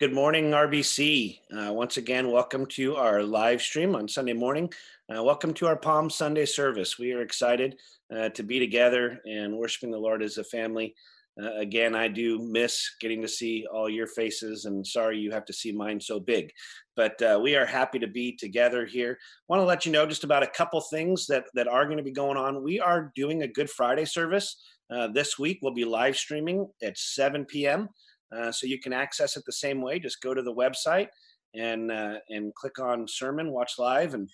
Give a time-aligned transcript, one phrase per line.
[0.00, 1.38] Good morning, RBC.
[1.56, 4.68] Uh, once again, welcome to our live stream on Sunday morning.
[5.08, 6.98] Uh, welcome to our Palm Sunday service.
[6.98, 7.78] We are excited
[8.12, 10.96] uh, to be together and worshiping the Lord as a family.
[11.40, 15.44] Uh, again, I do miss getting to see all your faces, and sorry you have
[15.44, 16.50] to see mine so big.
[16.96, 19.16] But uh, we are happy to be together here.
[19.46, 22.02] Want to let you know just about a couple things that that are going to
[22.02, 22.64] be going on.
[22.64, 24.56] We are doing a Good Friday service
[24.90, 25.60] uh, this week.
[25.62, 27.90] We'll be live streaming at 7 p.m.
[28.36, 29.98] Uh, so you can access it the same way.
[29.98, 31.08] Just go to the website
[31.54, 34.28] and uh, and click on sermon, watch live, and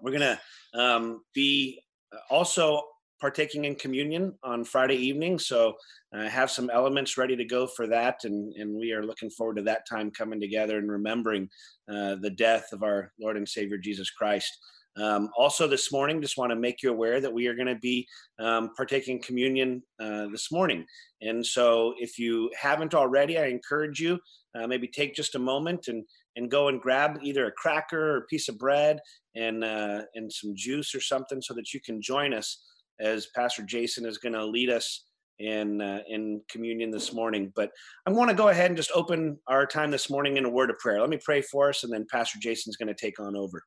[0.00, 0.40] we're gonna
[0.74, 1.80] um, be
[2.12, 2.82] uh, also
[3.20, 5.38] partaking in communion on Friday evening.
[5.38, 5.74] So
[6.12, 9.56] uh, have some elements ready to go for that, and and we are looking forward
[9.56, 11.48] to that time coming together and remembering
[11.88, 14.52] uh, the death of our Lord and Savior Jesus Christ.
[14.96, 17.76] Um, also, this morning, just want to make you aware that we are going to
[17.76, 18.06] be
[18.38, 20.84] um, partaking communion uh, this morning.
[21.22, 24.18] And so, if you haven't already, I encourage you
[24.54, 26.04] uh, maybe take just a moment and
[26.36, 29.00] and go and grab either a cracker or a piece of bread
[29.34, 32.62] and uh, and some juice or something, so that you can join us
[33.00, 35.04] as Pastor Jason is going to lead us
[35.38, 37.52] in uh, in communion this morning.
[37.54, 37.70] But
[38.06, 40.70] I want to go ahead and just open our time this morning in a word
[40.70, 41.00] of prayer.
[41.00, 43.62] Let me pray for us, and then Pastor Jason's going to take on over.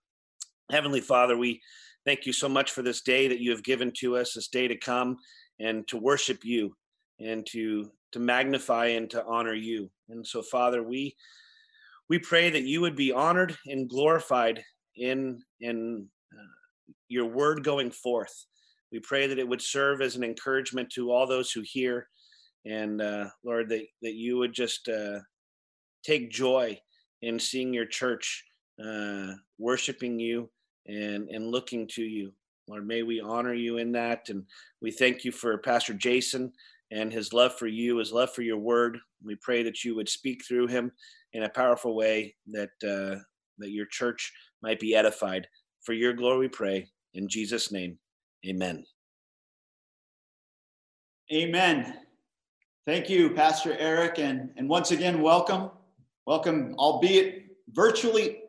[0.72, 1.62] Heavenly Father, we
[2.06, 4.68] thank you so much for this day that you have given to us, this day
[4.68, 5.18] to come
[5.60, 6.76] and to worship you
[7.20, 9.90] and to to magnify and to honor you.
[10.10, 11.16] And so Father, we
[12.10, 14.64] we pray that you would be honored and glorified
[14.96, 18.34] in in uh, your word going forth.
[18.92, 22.08] We pray that it would serve as an encouragement to all those who hear
[22.66, 25.20] and uh, Lord that that you would just uh,
[26.04, 26.80] take joy
[27.22, 28.44] in seeing your church
[28.84, 30.50] uh, worshiping you
[30.88, 32.32] and and looking to you.
[32.68, 34.30] Lord, may we honor you in that.
[34.30, 34.44] And
[34.82, 36.52] we thank you for Pastor Jason
[36.92, 38.98] and his love for you, his love for your word.
[39.24, 40.92] We pray that you would speak through him
[41.34, 43.22] in a powerful way that uh,
[43.58, 45.48] that your church might be edified.
[45.84, 47.98] For your glory, we pray in Jesus' name.
[48.48, 48.86] Amen.
[51.32, 51.98] Amen.
[52.86, 55.72] Thank you, Pastor Eric, and and once again, welcome,
[56.26, 58.42] welcome, albeit virtually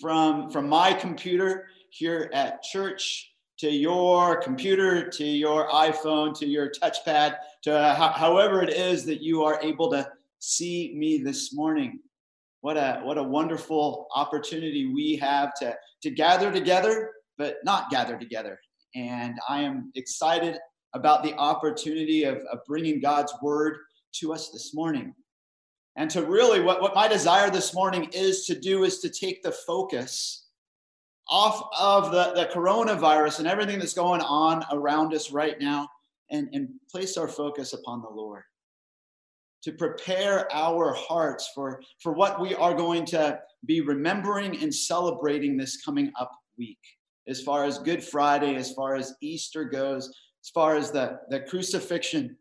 [0.00, 6.70] from from my computer here at church to your computer, to your iPhone, to your
[6.70, 12.00] touchpad, to ho- however it is that you are able to see me this morning.
[12.62, 18.18] What a what a wonderful opportunity we have to to gather together, but not gather
[18.18, 18.58] together.
[18.94, 20.58] And I am excited
[20.94, 23.76] about the opportunity of, of bringing God's word
[24.14, 25.14] to us this morning.
[25.96, 29.42] And to really, what, what my desire this morning is to do is to take
[29.42, 30.46] the focus
[31.30, 35.88] off of the, the coronavirus and everything that's going on around us right now
[36.30, 38.42] and, and place our focus upon the Lord.
[39.64, 45.56] To prepare our hearts for, for what we are going to be remembering and celebrating
[45.56, 46.78] this coming up week.
[47.28, 50.08] As far as Good Friday, as far as Easter goes,
[50.42, 52.36] as far as the, the crucifixion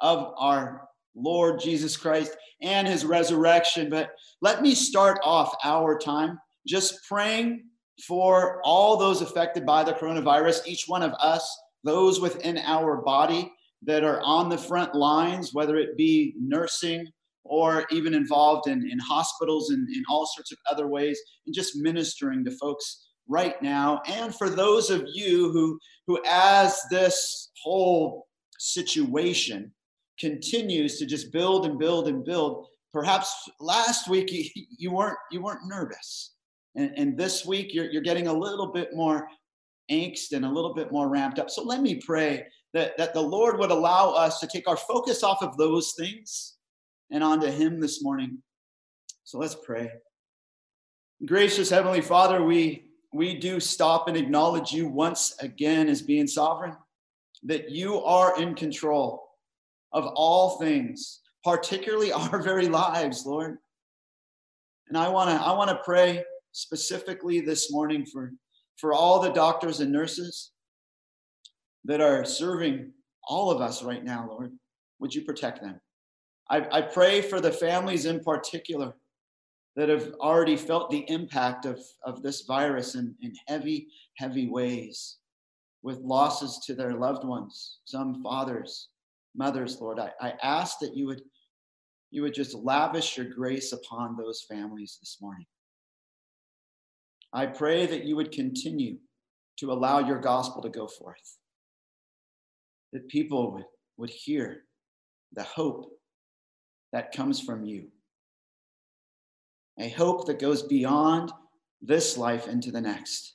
[0.00, 3.90] of our Lord Jesus Christ and his resurrection.
[3.90, 7.64] But let me start off our time just praying
[8.06, 11.48] for all those affected by the coronavirus, each one of us,
[11.84, 17.06] those within our body that are on the front lines, whether it be nursing
[17.44, 21.76] or even involved in, in hospitals and in all sorts of other ways, and just
[21.76, 24.00] ministering to folks right now.
[24.06, 28.26] And for those of you who, who as this whole
[28.58, 29.72] situation
[30.18, 35.42] continues to just build and build and build, perhaps last week you, you weren't you
[35.42, 36.33] weren't nervous
[36.76, 39.28] and, and this week, you're, you're getting a little bit more
[39.90, 41.50] angst and a little bit more ramped up.
[41.50, 45.22] So let me pray that, that the Lord would allow us to take our focus
[45.22, 46.54] off of those things
[47.10, 48.38] and onto Him this morning.
[49.24, 49.90] So let's pray.
[51.24, 56.76] Gracious Heavenly Father, we, we do stop and acknowledge you once again as being sovereign,
[57.44, 59.22] that you are in control
[59.92, 63.58] of all things, particularly our very lives, Lord.
[64.88, 66.22] And I want to I want to pray
[66.54, 68.32] specifically this morning for,
[68.76, 70.52] for all the doctors and nurses
[71.84, 72.92] that are serving
[73.26, 74.52] all of us right now, Lord.
[75.00, 75.80] Would you protect them?
[76.48, 78.94] I, I pray for the families in particular
[79.74, 85.16] that have already felt the impact of, of this virus in, in heavy, heavy ways
[85.82, 88.90] with losses to their loved ones, some fathers,
[89.34, 89.98] mothers, Lord.
[89.98, 91.22] I, I ask that you would
[92.12, 95.46] you would just lavish your grace upon those families this morning.
[97.34, 98.98] I pray that you would continue
[99.58, 101.38] to allow your gospel to go forth,
[102.92, 103.64] that people would,
[103.96, 104.62] would hear
[105.32, 105.90] the hope
[106.92, 107.88] that comes from you.
[109.80, 111.32] a hope that goes beyond
[111.82, 113.34] this life into the next,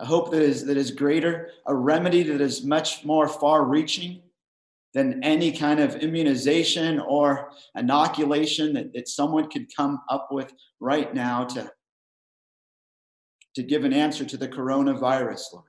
[0.00, 4.20] a hope that is, that is greater, a remedy that is much more far reaching
[4.94, 11.14] than any kind of immunization or inoculation that, that someone could come up with right
[11.14, 11.70] now to,
[13.54, 15.66] to give an answer to the coronavirus, Lord.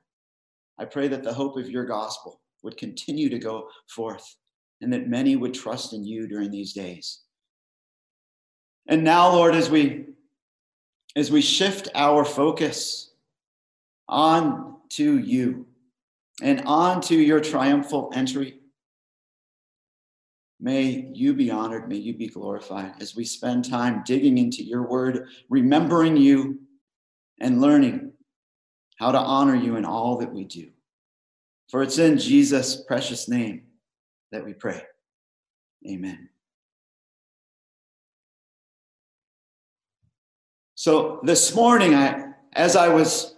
[0.79, 4.35] I pray that the hope of your gospel would continue to go forth
[4.81, 7.21] and that many would trust in you during these days.
[8.87, 10.05] And now, Lord, as we
[11.15, 13.11] as we shift our focus
[14.09, 15.67] on to you
[16.41, 18.59] and on to your triumphal entry,
[20.59, 24.87] may you be honored, may you be glorified as we spend time digging into your
[24.89, 26.59] word, remembering you,
[27.39, 28.13] and learning
[28.97, 30.69] how to honor you in all that we do.
[31.69, 33.63] For it's in Jesus' precious name
[34.31, 34.83] that we pray.
[35.87, 36.29] Amen.
[40.75, 43.35] So this morning, I, as I was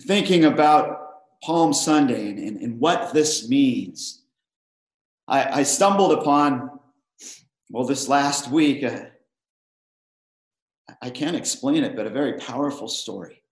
[0.00, 4.22] thinking about Palm Sunday and, and, and what this means,
[5.26, 6.78] I, I, stumbled upon,
[7.70, 9.06] well, this last week, uh,
[11.02, 13.42] I can't explain it, but a very powerful story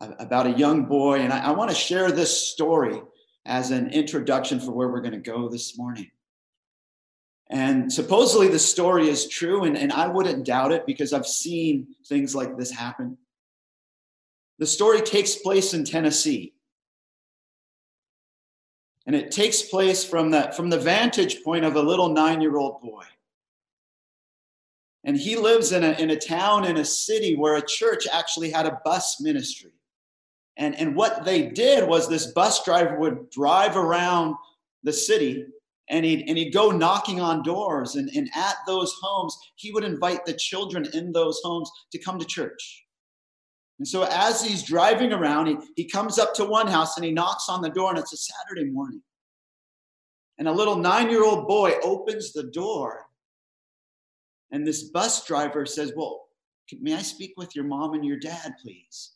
[0.00, 1.20] about a young boy.
[1.20, 3.00] And I, I want to share this story
[3.46, 6.10] as an introduction for where we're going to go this morning.
[7.48, 11.86] And supposedly the story is true, and, and I wouldn't doubt it because I've seen
[12.06, 13.16] things like this happen.
[14.58, 16.52] The story takes place in Tennessee.
[19.06, 22.58] And it takes place from the, from the vantage point of a little nine year
[22.58, 23.04] old boy.
[25.06, 28.50] And he lives in a, in a town, in a city where a church actually
[28.50, 29.70] had a bus ministry.
[30.56, 34.34] And, and what they did was this bus driver would drive around
[34.82, 35.46] the city
[35.88, 37.94] and he'd, and he'd go knocking on doors.
[37.94, 42.18] And, and at those homes, he would invite the children in those homes to come
[42.18, 42.84] to church.
[43.78, 47.12] And so as he's driving around, he, he comes up to one house and he
[47.12, 49.02] knocks on the door, and it's a Saturday morning.
[50.38, 53.05] And a little nine year old boy opens the door.
[54.50, 56.26] And this bus driver says, Well,
[56.80, 59.12] may I speak with your mom and your dad, please?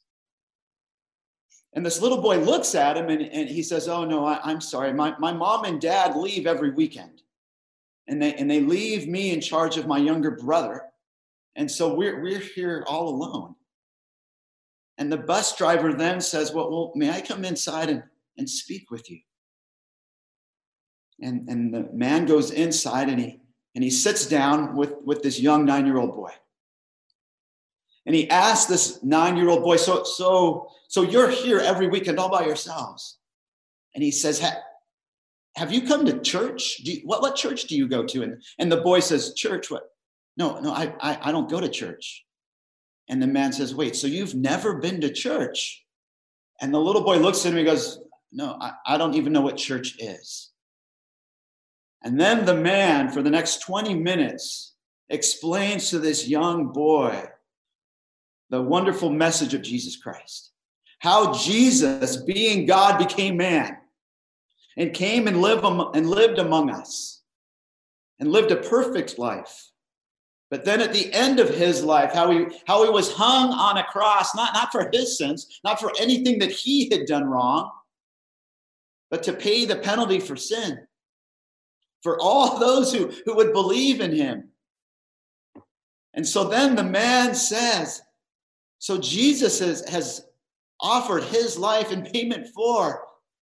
[1.73, 4.61] And this little boy looks at him and, and he says, Oh, no, I, am
[4.61, 4.93] sorry.
[4.93, 7.23] My, my mom and dad leave every weekend.
[8.09, 10.83] And they, and they leave me in charge of my younger brother.
[11.55, 13.55] And so we're, we're here all alone.
[14.99, 18.03] And the bus driver then says, Well, well may I come inside and,
[18.37, 19.21] and speak with you?
[21.23, 23.40] And, and the man goes inside and he,
[23.75, 26.33] and he sits down with, with this young nine year old boy.
[28.07, 32.19] And he asked this nine year old boy, so, so, so you're here every weekend
[32.19, 33.19] all by yourselves.
[33.95, 34.45] And he says,
[35.57, 36.81] have you come to church?
[36.81, 38.23] You, what, what church do you go to?
[38.23, 39.91] And, and the boy says, church, what?
[40.37, 42.25] No, no, I, I, I don't go to church.
[43.09, 45.85] And the man says, wait, so you've never been to church?
[46.61, 48.01] And the little boy looks at him and goes,
[48.33, 50.50] no, I, I don't even know what church is.
[52.03, 54.75] And then the man, for the next 20 minutes,
[55.09, 57.29] explains to this young boy
[58.49, 60.53] the wonderful message of Jesus Christ.
[61.01, 63.77] How Jesus, being God, became man
[64.77, 67.23] and came and lived, and lived among us
[68.19, 69.71] and lived a perfect life.
[70.51, 73.79] But then at the end of his life, how he, how he was hung on
[73.79, 77.71] a cross, not, not for his sins, not for anything that he had done wrong,
[79.11, 80.87] but to pay the penalty for sin,
[82.03, 84.49] for all those who, who would believe in him.
[86.15, 88.03] And so then the man says,
[88.79, 90.27] so Jesus has, has
[90.81, 93.05] offered his life in payment for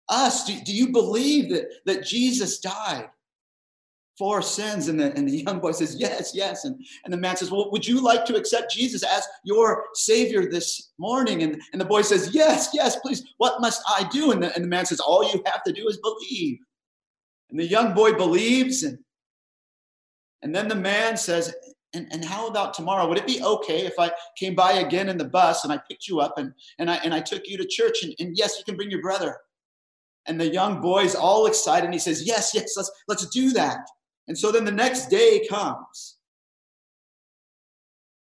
[0.10, 0.46] us.
[0.46, 3.10] Do, do you believe that, that Jesus died
[4.18, 4.90] for sins?
[4.90, 6.66] And the, and the young boy says, Yes, yes.
[6.66, 10.50] And, and the man says, Well, would you like to accept Jesus as your Savior
[10.50, 11.44] this morning?
[11.44, 13.24] And, and the boy says, Yes, yes, please.
[13.38, 14.32] What must I do?
[14.32, 16.60] And the, and the man says, All you have to do is believe.
[17.54, 18.82] And the young boy believes.
[18.82, 18.98] And,
[20.42, 21.54] and then the man says,
[21.94, 23.08] and, and how about tomorrow?
[23.08, 26.08] Would it be okay if I came by again in the bus and I picked
[26.08, 28.02] you up and, and, I, and I took you to church?
[28.02, 29.38] And, and yes, you can bring your brother.
[30.26, 31.86] And the young boy's all excited.
[31.86, 33.86] And he says, Yes, yes, let's, let's do that.
[34.28, 36.18] And so then the next day comes.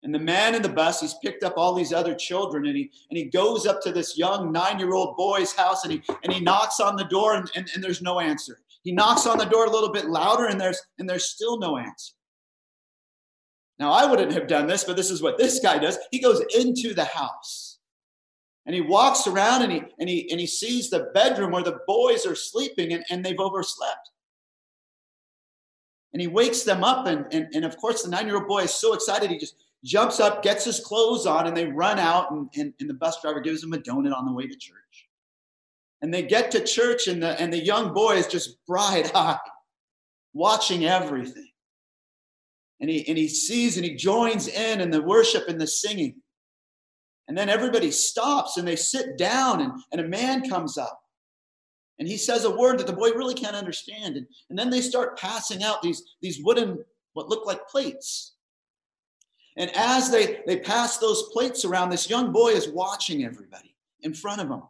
[0.01, 2.89] And the man in the bus, he's picked up all these other children and he,
[3.11, 6.33] and he goes up to this young nine year old boy's house and he, and
[6.33, 8.57] he knocks on the door and, and, and there's no answer.
[8.83, 11.77] He knocks on the door a little bit louder and there's, and there's still no
[11.77, 12.13] answer.
[13.79, 15.97] Now, I wouldn't have done this, but this is what this guy does.
[16.11, 17.79] He goes into the house
[18.65, 21.79] and he walks around and he, and he, and he sees the bedroom where the
[21.87, 24.09] boys are sleeping and, and they've overslept.
[26.13, 27.07] And he wakes them up.
[27.07, 29.31] And, and, and of course, the nine year old boy is so excited.
[29.31, 32.89] He just jumps up, gets his clothes on, and they run out, and, and, and
[32.89, 34.80] the bus driver gives him a donut on the way to church.
[36.01, 39.37] And they get to church, and the, and the young boy is just bright eyed,
[40.33, 41.49] watching everything.
[42.79, 46.15] And he, and he sees and he joins in in the worship and the singing.
[47.27, 50.99] And then everybody stops and they sit down, and, and a man comes up.
[51.99, 54.17] And he says a word that the boy really can't understand.
[54.17, 58.33] And, and then they start passing out these, these wooden, what look like plates.
[59.55, 64.15] And as they, they pass those plates around, this young boy is watching everybody in
[64.15, 64.63] front of him.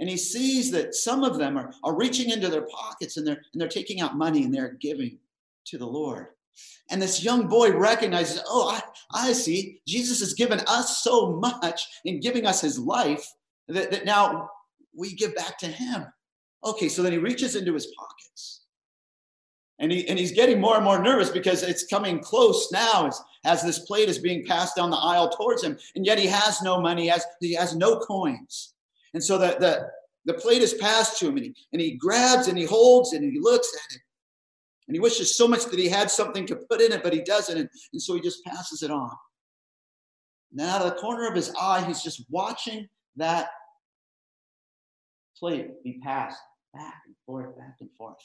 [0.00, 3.42] And he sees that some of them are, are reaching into their pockets and they're,
[3.52, 5.18] and they're taking out money and they're giving
[5.66, 6.28] to the Lord.
[6.90, 9.80] And this young boy recognizes, oh, I, I see.
[9.86, 13.24] Jesus has given us so much in giving us his life
[13.68, 14.48] that, that now
[14.96, 16.06] we give back to him.
[16.64, 18.62] Okay, so then he reaches into his pockets.
[19.78, 23.20] And, he, and he's getting more and more nervous because it's coming close now as,
[23.44, 25.78] as this plate is being passed down the aisle towards him.
[25.94, 28.74] And yet he has no money, he has, he has no coins.
[29.14, 29.88] And so the, the,
[30.24, 33.24] the plate is passed to him, and he, and he grabs and he holds and
[33.24, 34.02] he looks at it.
[34.86, 37.20] And he wishes so much that he had something to put in it, but he
[37.20, 37.56] doesn't.
[37.56, 39.10] And, and so he just passes it on.
[40.52, 43.50] And out of the corner of his eye, he's just watching that
[45.38, 46.40] plate be passed
[46.74, 48.16] back and forth, back and forth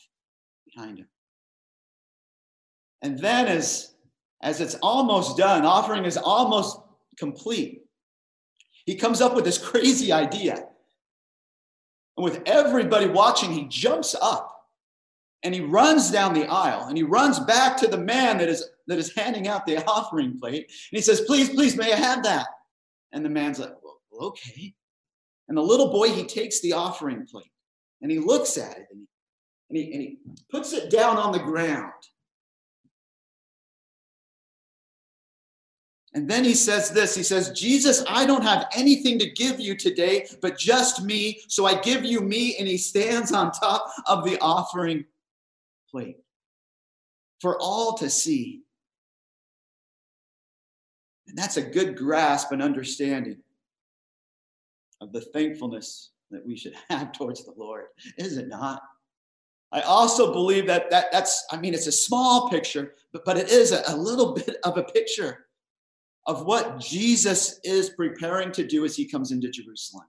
[0.74, 1.08] behind him.
[3.02, 3.94] And then as,
[4.42, 6.80] as it's almost done, offering is almost
[7.18, 7.84] complete,
[8.86, 10.66] he comes up with this crazy idea.
[12.18, 14.56] And with everybody watching, he jumps up
[15.44, 18.68] and he runs down the aisle and he runs back to the man that is
[18.88, 20.64] that is handing out the offering plate.
[20.64, 22.48] And he says please please may i have that?
[23.12, 24.74] And the man's like well, okay.
[25.48, 27.52] And the little boy he takes the offering plate
[28.02, 30.18] and he looks at it and he, and he, and he
[30.50, 31.92] puts it down on the ground
[36.16, 39.76] And then he says this He says, Jesus, I don't have anything to give you
[39.76, 41.42] today, but just me.
[41.50, 42.56] So I give you me.
[42.58, 45.06] And he stands on top of the offering
[45.92, 46.18] plate
[47.42, 48.62] for all to see.
[51.28, 53.38] And that's a good grasp and understanding
[55.02, 57.86] of the thankfulness that we should have towards the Lord,
[58.18, 58.82] is it not?
[59.74, 63.50] I also believe that, that that's, I mean, it's a small picture, but, but it
[63.50, 65.45] is a, a little bit of a picture
[66.28, 70.06] of what Jesus is preparing to do as he comes into Jerusalem.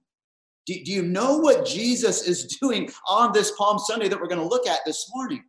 [0.67, 4.41] Do, do you know what Jesus is doing on this Palm Sunday that we're going
[4.41, 5.45] to look at this morning?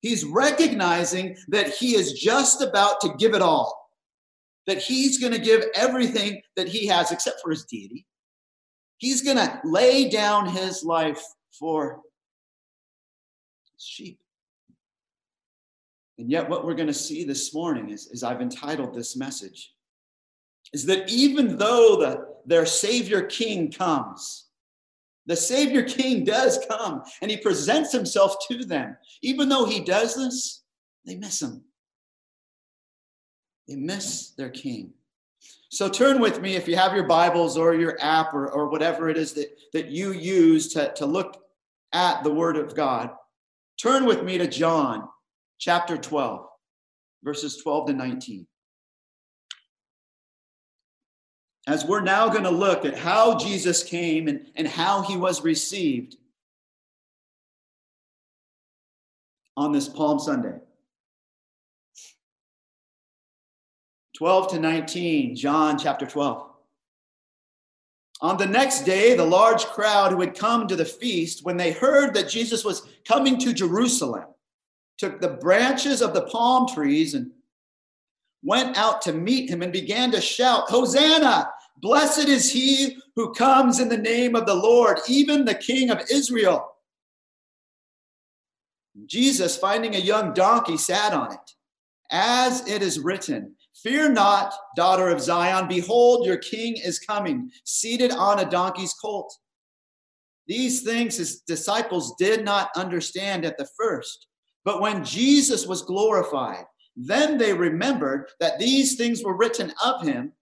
[0.00, 3.90] He's recognizing that he is just about to give it all,
[4.66, 8.06] that he's going to give everything that he has except for his deity.
[8.98, 11.22] He's going to lay down his life
[11.58, 12.02] for
[13.78, 14.18] sheep.
[16.18, 19.74] And yet, what we're going to see this morning is, is I've entitled this message
[20.72, 24.46] is that even though the, their Savior King comes,
[25.26, 28.96] the Savior King does come and he presents himself to them.
[29.22, 30.62] Even though he does this,
[31.04, 31.62] they miss him.
[33.68, 34.92] They miss their King.
[35.68, 39.08] So turn with me, if you have your Bibles or your app or, or whatever
[39.08, 41.42] it is that, that you use to, to look
[41.92, 43.10] at the Word of God,
[43.80, 45.08] turn with me to John
[45.58, 46.46] chapter 12,
[47.24, 48.46] verses 12 to 19.
[51.66, 55.42] As we're now going to look at how Jesus came and, and how he was
[55.42, 56.16] received
[59.56, 60.58] on this Palm Sunday.
[64.16, 66.50] 12 to 19, John chapter 12.
[68.22, 71.72] On the next day, the large crowd who had come to the feast, when they
[71.72, 74.24] heard that Jesus was coming to Jerusalem,
[74.96, 77.30] took the branches of the palm trees and
[78.42, 81.50] went out to meet him and began to shout, Hosanna!
[81.78, 86.00] Blessed is he who comes in the name of the Lord, even the King of
[86.10, 86.72] Israel.
[89.04, 91.50] Jesus, finding a young donkey, sat on it.
[92.10, 98.10] As it is written, Fear not, daughter of Zion, behold, your king is coming, seated
[98.10, 99.32] on a donkey's colt.
[100.46, 104.28] These things his disciples did not understand at the first.
[104.64, 106.64] But when Jesus was glorified,
[106.96, 110.32] then they remembered that these things were written of him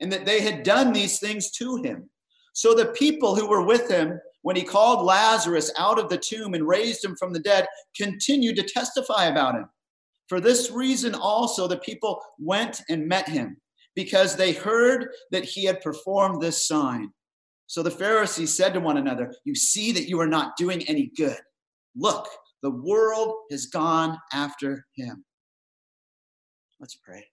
[0.00, 2.08] and that they had done these things to him.
[2.52, 6.54] So the people who were with him when he called Lazarus out of the tomb
[6.54, 7.66] and raised him from the dead
[7.96, 9.66] continued to testify about him.
[10.28, 13.56] For this reason also the people went and met him
[13.94, 17.12] because they heard that he had performed this sign.
[17.66, 21.12] So the Pharisees said to one another, You see that you are not doing any
[21.16, 21.38] good.
[21.96, 22.28] Look,
[22.62, 25.24] the world has gone after him.
[26.78, 27.26] Let's pray.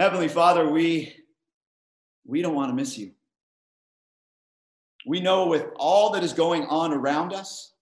[0.00, 1.14] Heavenly Father, we,
[2.24, 3.10] we don't want to miss you.
[5.06, 7.74] We know with all that is going on around us,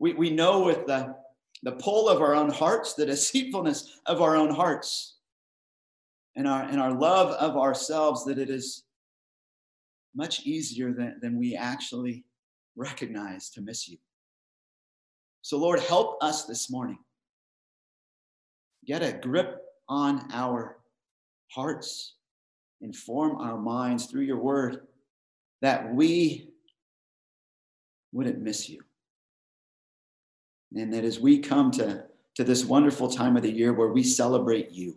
[0.00, 1.14] we, we know with the,
[1.62, 5.18] the pull of our own hearts, the deceitfulness of our own hearts,
[6.34, 8.82] and our, and our love of ourselves, that it is
[10.12, 12.24] much easier than, than we actually
[12.74, 13.98] recognize to miss you.
[15.42, 16.98] So, Lord, help us this morning.
[18.84, 20.79] Get a grip on our
[21.50, 22.14] hearts,
[22.80, 24.86] inform our minds through your word
[25.62, 26.50] that we
[28.12, 28.80] wouldn't miss you.
[30.74, 32.04] And that as we come to,
[32.36, 34.96] to this wonderful time of the year where we celebrate you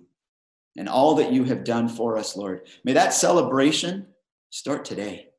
[0.78, 4.08] and all that you have done for us, Lord, may that celebration
[4.52, 5.30] start today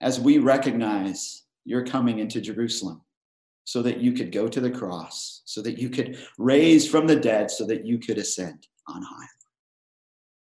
[0.00, 3.02] as we recognize you're coming into Jerusalem
[3.64, 7.16] so that you could go to the cross, so that you could raise from the
[7.16, 9.26] dead, so that you could ascend on high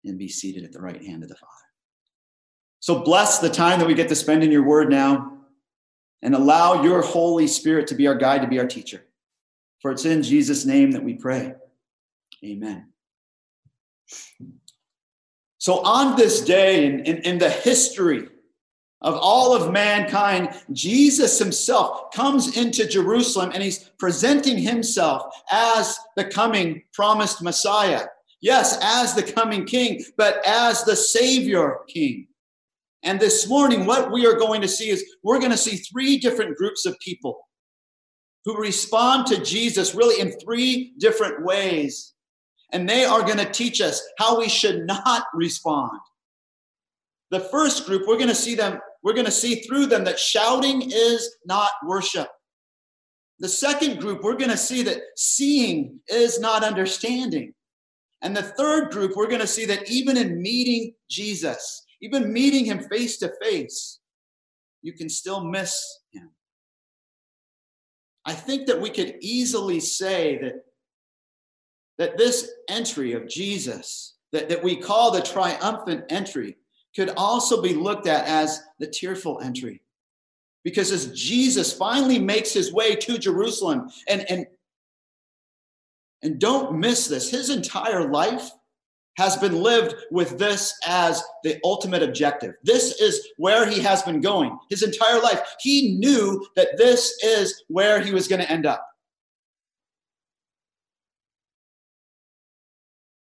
[0.05, 1.53] and be seated at the right hand of the Father.
[2.79, 5.39] So bless the time that we get to spend in your word now
[6.21, 9.03] and allow your Holy Spirit to be our guide, to be our teacher.
[9.81, 11.53] For it's in Jesus' name that we pray.
[12.43, 12.87] Amen.
[15.57, 18.29] So, on this day in, in, in, the history
[19.01, 26.25] of all of mankind, Jesus himself comes into Jerusalem and he's presenting himself as the
[26.25, 28.05] coming promised Messiah.
[28.41, 32.27] Yes, as the coming king, but as the Savior king.
[33.03, 36.17] And this morning, what we are going to see is we're going to see three
[36.17, 37.39] different groups of people
[38.45, 42.13] who respond to Jesus really in three different ways.
[42.71, 45.99] And they are going to teach us how we should not respond.
[47.31, 50.19] The first group, we're going to see them, we're going to see through them that
[50.19, 52.27] shouting is not worship.
[53.39, 57.53] The second group, we're going to see that seeing is not understanding.
[58.21, 62.65] And the third group, we're going to see that even in meeting Jesus, even meeting
[62.65, 63.99] him face to face,
[64.81, 66.29] you can still miss him.
[68.25, 70.65] I think that we could easily say that,
[71.97, 76.57] that this entry of Jesus, that, that we call the triumphant entry,
[76.95, 79.81] could also be looked at as the tearful entry.
[80.63, 84.45] Because as Jesus finally makes his way to Jerusalem, and, and,
[86.21, 88.49] and don't miss this, his entire life
[89.17, 92.55] has been lived with this as the ultimate objective.
[92.63, 95.41] This is where he has been going his entire life.
[95.59, 98.85] He knew that this is where he was going to end up.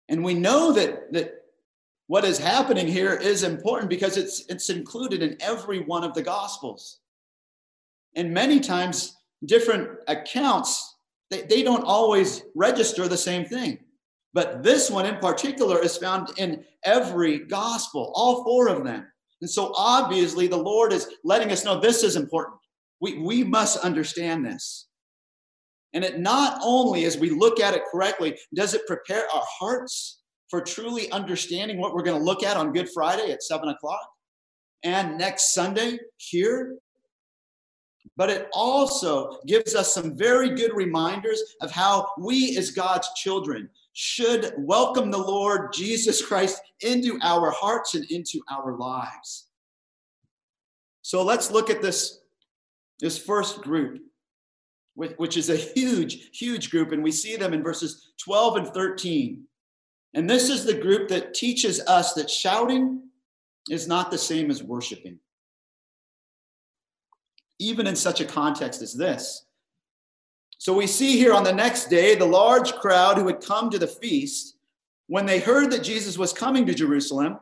[0.09, 1.33] And we know that, that
[2.07, 6.23] what is happening here is important because it's, it's included in every one of the
[6.23, 6.99] Gospels.
[8.15, 9.17] And many times,
[9.47, 10.92] different accounts,
[11.33, 13.79] they, they don't always register the same thing.
[14.35, 19.07] But this one in particular is found in every gospel, all four of them.
[19.41, 22.57] And so obviously the Lord is letting us know this is important.
[23.01, 24.89] We, we must understand this.
[25.93, 30.23] And it not only, as we look at it correctly, does it prepare our hearts
[30.49, 34.09] for truly understanding what we're going to look at on Good Friday at seven o'clock
[34.85, 36.77] and next Sunday here,
[38.17, 43.69] but it also gives us some very good reminders of how we, as God's children,
[43.95, 49.49] should welcome the Lord Jesus Christ into our hearts and into our lives.
[51.03, 52.21] So let's look at this,
[53.01, 54.01] this first group,
[54.95, 59.43] which is a huge, huge group, and we see them in verses 12 and 13.
[60.15, 63.03] And this is the group that teaches us that shouting
[63.71, 65.19] is not the same as worshiping.
[67.63, 69.47] Even in such a context as this,
[70.63, 73.81] so we see here on the next day the large crowd who had come to
[73.81, 74.59] the feast,
[75.09, 77.41] when they heard that Jesus was coming to Jerusalem,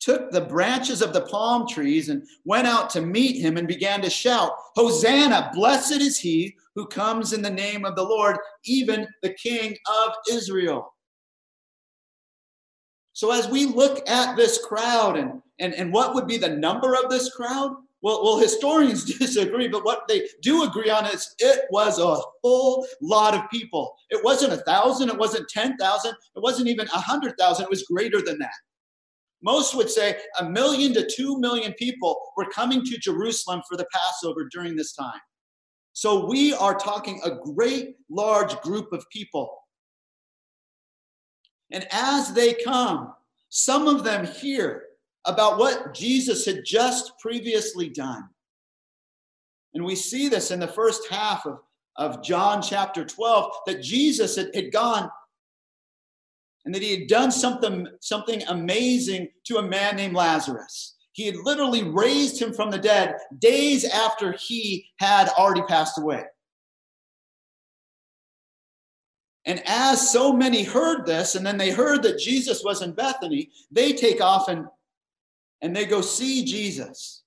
[0.00, 4.00] took the branches of the palm trees and went out to meet him and began
[4.00, 9.06] to shout, Hosanna, blessed is he who comes in the name of the Lord, even
[9.22, 10.94] the King of Israel.
[13.12, 16.94] So as we look at this crowd and, and, and what would be the number
[16.94, 21.64] of this crowd, well, well, historians disagree, but what they do agree on is it
[21.70, 23.94] was a whole lot of people.
[24.10, 27.82] It wasn't a thousand, it wasn't 10,000, it wasn't even a hundred thousand, it was
[27.84, 28.54] greater than that.
[29.42, 33.86] Most would say a million to two million people were coming to Jerusalem for the
[33.92, 35.20] Passover during this time.
[35.92, 39.50] So we are talking a great large group of people.
[41.70, 43.14] And as they come,
[43.48, 44.84] some of them hear
[45.28, 48.28] about what Jesus had just previously done.
[49.74, 51.60] And we see this in the first half of,
[51.96, 55.10] of John chapter 12 that Jesus had, had gone
[56.64, 60.96] and that he had done something, something amazing to a man named Lazarus.
[61.12, 66.24] He had literally raised him from the dead days after he had already passed away.
[69.44, 73.50] And as so many heard this, and then they heard that Jesus was in Bethany,
[73.70, 74.66] they take off and,
[75.62, 77.22] and they go see Jesus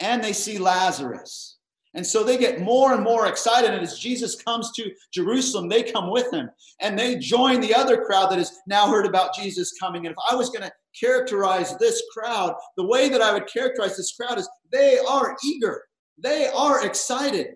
[0.00, 1.56] and they see Lazarus.
[1.94, 3.72] And so they get more and more excited.
[3.72, 6.50] And as Jesus comes to Jerusalem, they come with him
[6.82, 10.04] and they join the other crowd that has now heard about Jesus coming.
[10.04, 13.96] And if I was going to characterize this crowd, the way that I would characterize
[13.96, 15.84] this crowd is they are eager,
[16.18, 17.54] they are excited.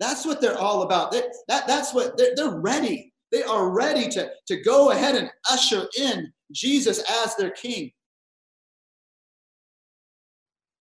[0.00, 1.10] That's what they're all about.
[1.10, 3.12] They, that, that's what they're, they're ready.
[3.30, 7.90] They are ready to, to go ahead and usher in Jesus as their king.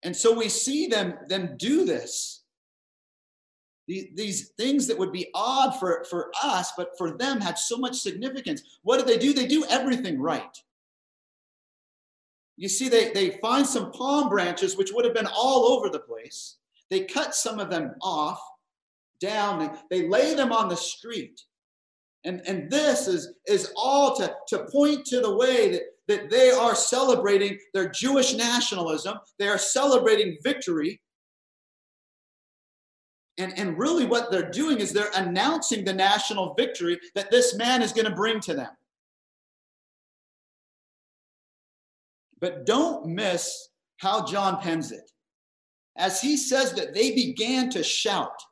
[0.03, 2.43] And so we see them, them do this.
[3.87, 7.97] These, things that would be odd for, for us, but for them had so much
[7.97, 8.79] significance.
[8.83, 9.33] What do they do?
[9.33, 10.57] They do everything right.
[12.57, 15.99] You see, they, they find some palm branches, which would have been all over the
[15.99, 16.59] place.
[16.89, 18.41] They cut some of them off,
[19.21, 21.41] down, they, they lay them on the street.
[22.25, 26.51] And, and this is, is all to, to point to the way that, that they
[26.51, 29.19] are celebrating their Jewish nationalism.
[29.39, 31.01] They are celebrating victory.
[33.39, 37.81] And, and really, what they're doing is they're announcing the national victory that this man
[37.81, 38.71] is going to bring to them.
[42.41, 43.69] But don't miss
[43.99, 45.09] how John pens it.
[45.97, 48.43] As he says that they began to shout,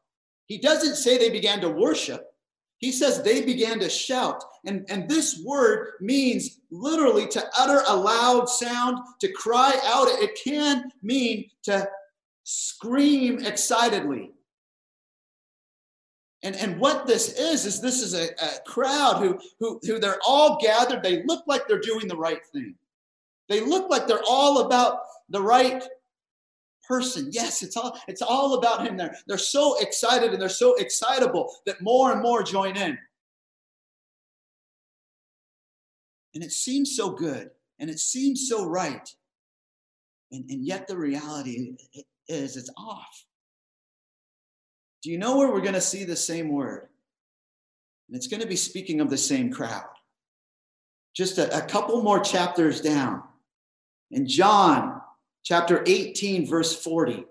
[0.47, 2.27] he doesn't say they began to worship.
[2.78, 4.42] He says they began to shout.
[4.64, 10.08] And, and this word means literally to utter a loud sound, to cry out.
[10.08, 11.88] It can mean to
[12.44, 14.30] scream excitedly.
[16.44, 20.20] And, and what this is, is this is a, a crowd who, who, who they're
[20.24, 21.02] all gathered.
[21.02, 22.76] They look like they're doing the right thing.
[23.48, 25.82] They look like they're all about the right
[26.88, 27.29] person.
[27.31, 29.14] Yes, it's all it's all about him there.
[29.27, 32.98] They're so excited and they're so excitable that more and more join in.
[36.35, 39.09] And it seems so good and it seems so right.
[40.33, 41.77] And, and yet the reality
[42.29, 43.24] is it's off.
[45.03, 46.88] Do you know where we're going to see the same word?
[48.09, 49.85] And it's going to be speaking of the same crowd.
[51.14, 53.22] Just a, a couple more chapters down.
[54.11, 54.97] And John
[55.48, 57.24] chapter 18, verse 40.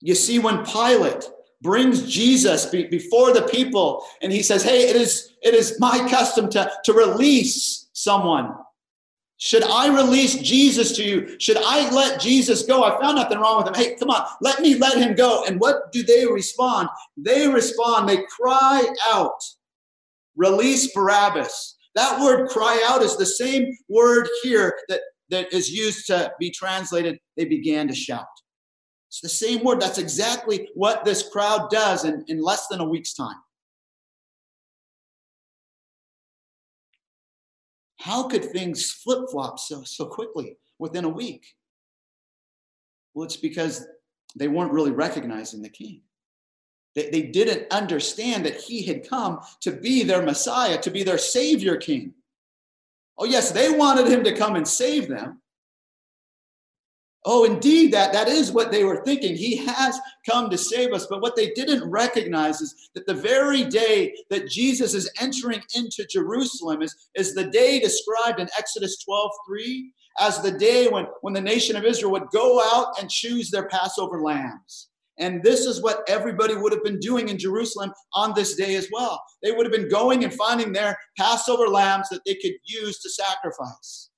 [0.00, 1.24] You see, when Pilate
[1.62, 6.04] brings Jesus be, before the people and he says, Hey, it is, it is my
[6.10, 8.54] custom to, to release someone.
[9.36, 11.38] Should I release Jesus to you?
[11.38, 12.82] Should I let Jesus go?
[12.82, 13.74] I found nothing wrong with him.
[13.74, 15.44] Hey, come on, let me let him go.
[15.44, 16.88] And what do they respond?
[17.16, 19.40] They respond, they cry out,
[20.34, 21.76] release Barabbas.
[21.94, 26.50] That word cry out is the same word here that that is used to be
[26.50, 28.26] translated, they began to shout.
[29.08, 29.80] It's the same word.
[29.80, 33.36] That's exactly what this crowd does in, in less than a week's time.
[38.00, 41.46] How could things flip flop so, so quickly within a week?
[43.14, 43.86] Well, it's because
[44.36, 46.02] they weren't really recognizing the king.
[46.94, 51.18] They, they didn't understand that he had come to be their Messiah, to be their
[51.18, 52.14] Savior King.
[53.16, 55.40] Oh, yes, they wanted him to come and save them.
[57.26, 59.34] Oh, indeed, that, that is what they were thinking.
[59.34, 59.98] He has
[60.28, 61.06] come to save us.
[61.06, 66.04] But what they didn't recognize is that the very day that Jesus is entering into
[66.04, 71.32] Jerusalem is, is the day described in Exodus 12 3 as the day when, when
[71.32, 74.90] the nation of Israel would go out and choose their Passover lambs.
[75.18, 78.88] And this is what everybody would have been doing in Jerusalem on this day as
[78.92, 79.22] well.
[79.42, 83.10] They would have been going and finding their Passover lambs that they could use to
[83.10, 84.10] sacrifice.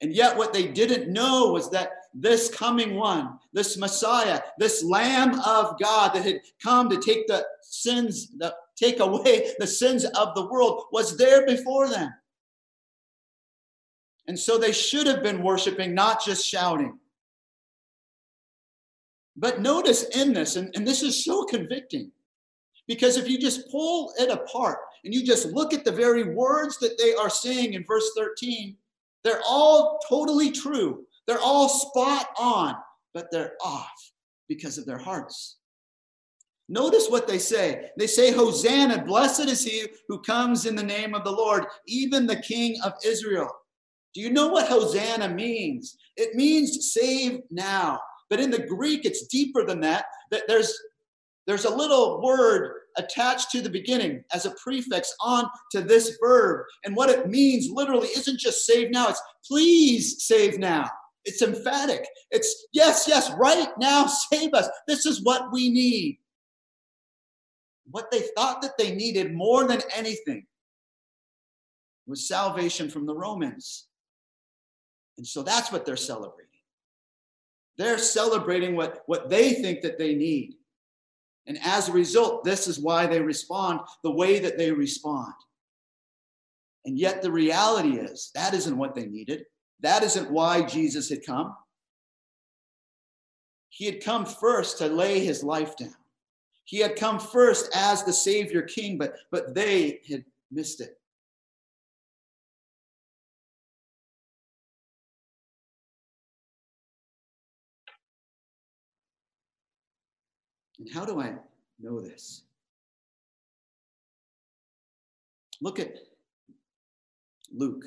[0.00, 5.40] And yet, what they didn't know was that this coming one, this Messiah, this Lamb
[5.40, 10.34] of God that had come to take the sins, the, take away the sins of
[10.34, 12.10] the world, was there before them.
[14.26, 16.98] And so they should have been worshiping, not just shouting.
[19.36, 22.10] But notice in this, and, and this is so convicting,
[22.86, 26.78] because if you just pull it apart and you just look at the very words
[26.78, 28.76] that they are saying in verse 13,
[29.24, 31.04] they're all totally true.
[31.26, 32.76] They're all spot on,
[33.14, 34.12] but they're off
[34.48, 35.56] because of their hearts.
[36.68, 37.90] Notice what they say.
[37.98, 42.26] They say, Hosanna, blessed is he who comes in the name of the Lord, even
[42.26, 43.50] the King of Israel.
[44.14, 45.96] Do you know what Hosanna means?
[46.16, 47.98] It means save now.
[48.34, 50.06] But in the Greek, it's deeper than that.
[50.32, 50.76] That there's
[51.46, 56.66] there's a little word attached to the beginning as a prefix on to this verb.
[56.84, 60.90] And what it means literally isn't just save now, it's please save now.
[61.24, 62.08] It's emphatic.
[62.32, 64.68] It's yes, yes, right now, save us.
[64.88, 66.18] This is what we need.
[67.88, 70.44] What they thought that they needed more than anything
[72.08, 73.86] was salvation from the Romans.
[75.18, 76.43] And so that's what they're celebrating.
[77.76, 80.54] They're celebrating what, what they think that they need.
[81.46, 85.34] And as a result, this is why they respond the way that they respond.
[86.86, 89.44] And yet, the reality is that isn't what they needed.
[89.80, 91.54] That isn't why Jesus had come.
[93.70, 95.94] He had come first to lay his life down.
[96.64, 100.98] He had come first as the Savior King, but, but they had missed it.
[110.84, 111.34] And how do I
[111.80, 112.42] know this?
[115.62, 115.96] Look at
[117.50, 117.86] Luke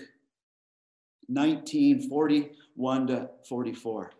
[1.30, 4.12] 19 41 to 44.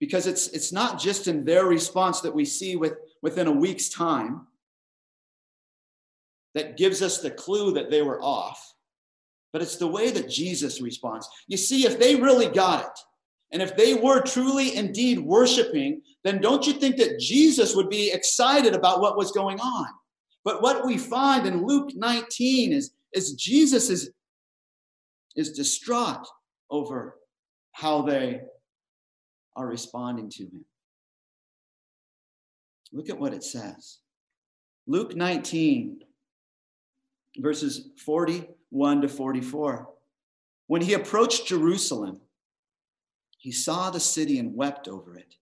[0.00, 3.88] Because it's, it's not just in their response that we see with, within a week's
[3.88, 4.48] time
[6.54, 8.74] that gives us the clue that they were off,
[9.52, 11.28] but it's the way that Jesus responds.
[11.46, 12.98] You see, if they really got it,
[13.54, 18.10] and if they were truly indeed worshiping, then don't you think that Jesus would be
[18.12, 19.86] excited about what was going on?
[20.44, 24.10] But what we find in Luke 19 is, is Jesus is,
[25.36, 26.26] is distraught
[26.68, 27.14] over
[27.70, 28.40] how they
[29.54, 30.64] are responding to him.
[32.92, 33.98] Look at what it says.
[34.88, 36.00] Luke 19,
[37.38, 39.88] verses 41 to 44.
[40.66, 42.20] When he approached Jerusalem,
[43.44, 45.34] he saw the city and wept over it,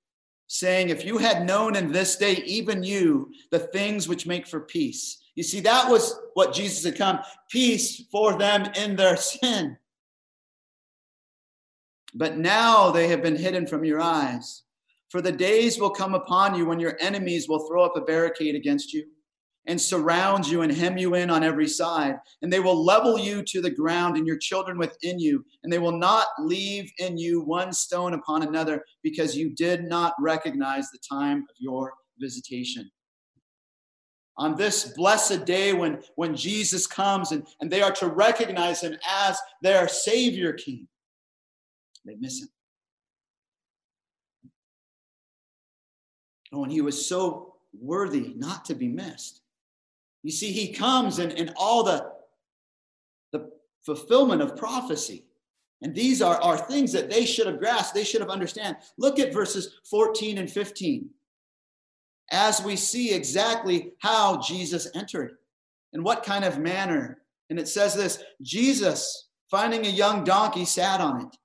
[0.48, 4.58] saying, If you had known in this day, even you, the things which make for
[4.58, 5.22] peace.
[5.36, 9.78] You see, that was what Jesus had come peace for them in their sin.
[12.12, 14.64] But now they have been hidden from your eyes.
[15.08, 18.56] For the days will come upon you when your enemies will throw up a barricade
[18.56, 19.06] against you
[19.66, 22.16] and surround you and hem you in on every side.
[22.42, 25.44] And they will level you to the ground and your children within you.
[25.62, 30.14] And they will not leave in you one stone upon another because you did not
[30.20, 32.90] recognize the time of your visitation.
[34.38, 38.96] On this blessed day when, when Jesus comes and, and they are to recognize him
[39.08, 40.88] as their Savior King,
[42.04, 42.48] they miss him.
[46.52, 49.41] Oh, and he was so worthy not to be missed.
[50.22, 52.12] You see, he comes and, in all the,
[53.32, 53.50] the
[53.84, 55.24] fulfillment of prophecy.
[55.82, 58.76] And these are, are things that they should have grasped, they should have understand.
[58.98, 61.10] Look at verses 14 and 15
[62.30, 65.32] as we see exactly how Jesus entered
[65.92, 67.22] and what kind of manner.
[67.50, 71.36] And it says this Jesus, finding a young donkey, sat on it.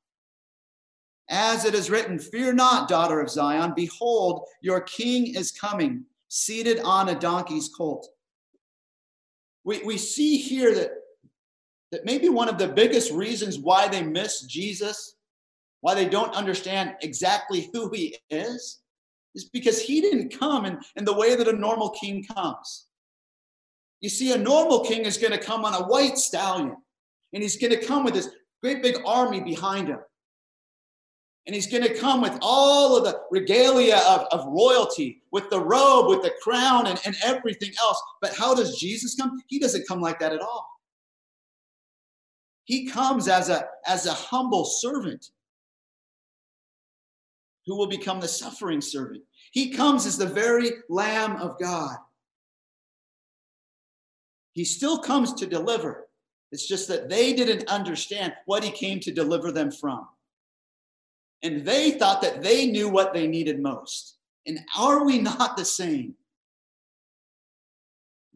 [1.29, 6.79] As it is written, Fear not, daughter of Zion, behold, your king is coming, seated
[6.79, 8.07] on a donkey's colt
[9.67, 10.91] we, we see here that,
[11.91, 15.17] that maybe one of the biggest reasons why they miss Jesus,
[15.81, 18.79] why they don't understand exactly who he is,
[19.35, 22.85] is because he didn't come in, in the way that a normal king comes.
[23.99, 26.77] You see, a normal king is going to come on a white stallion,
[27.33, 28.29] and he's going to come with this
[28.63, 29.99] great big army behind him.
[31.47, 35.59] And he's going to come with all of the regalia of, of royalty, with the
[35.59, 37.99] robe, with the crown, and, and everything else.
[38.21, 39.41] But how does Jesus come?
[39.47, 40.67] He doesn't come like that at all.
[42.65, 45.29] He comes as a, as a humble servant
[47.65, 49.23] who will become the suffering servant.
[49.51, 51.95] He comes as the very Lamb of God.
[54.51, 56.07] He still comes to deliver.
[56.51, 60.07] It's just that they didn't understand what he came to deliver them from.
[61.43, 64.17] And they thought that they knew what they needed most.
[64.45, 66.15] And are we not the same?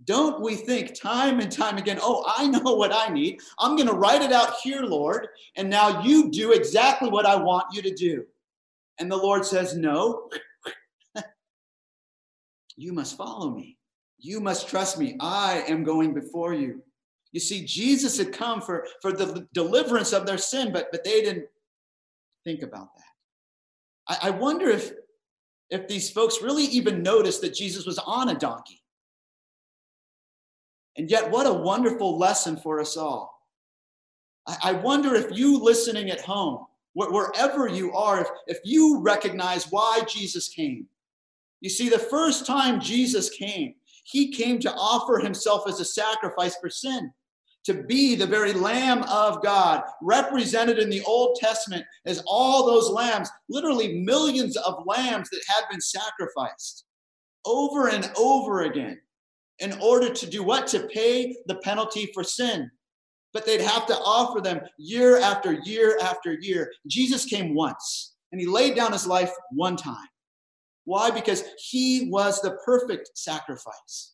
[0.06, 3.40] Don't we think time and time again, oh, I know what I need.
[3.60, 5.28] I'm going to write it out here, Lord.
[5.56, 8.26] And now you do exactly what I want you to do.
[9.00, 10.30] And the Lord says, no.
[12.78, 13.78] you must follow me.
[14.18, 15.16] You must trust me.
[15.20, 16.84] I am going before you.
[17.32, 21.22] You see, Jesus had come for, for the deliverance of their sin, but, but they
[21.22, 21.46] didn't
[22.44, 23.04] think about that.
[24.08, 24.92] I, I wonder if,
[25.70, 28.82] if these folks really even noticed that Jesus was on a donkey.
[30.98, 33.48] And yet, what a wonderful lesson for us all.
[34.48, 39.72] I, I wonder if you listening at home, wherever you are, if, if you recognize
[39.72, 40.88] why Jesus came.
[41.62, 46.58] You see, the first time Jesus came, He came to offer himself as a sacrifice
[46.58, 47.14] for sin,
[47.66, 52.90] to be the very Lamb of God, represented in the Old Testament as all those
[52.90, 56.86] lambs, literally millions of lambs that had been sacrificed
[57.46, 59.00] over and over again
[59.60, 60.68] in order to do what?
[60.68, 62.70] To pay the penalty for sin.
[63.34, 66.72] But they'd have to offer them year after year after year.
[66.88, 70.08] Jesus came once and he laid down his life one time.
[70.86, 71.12] Why?
[71.12, 74.14] Because he was the perfect sacrifice.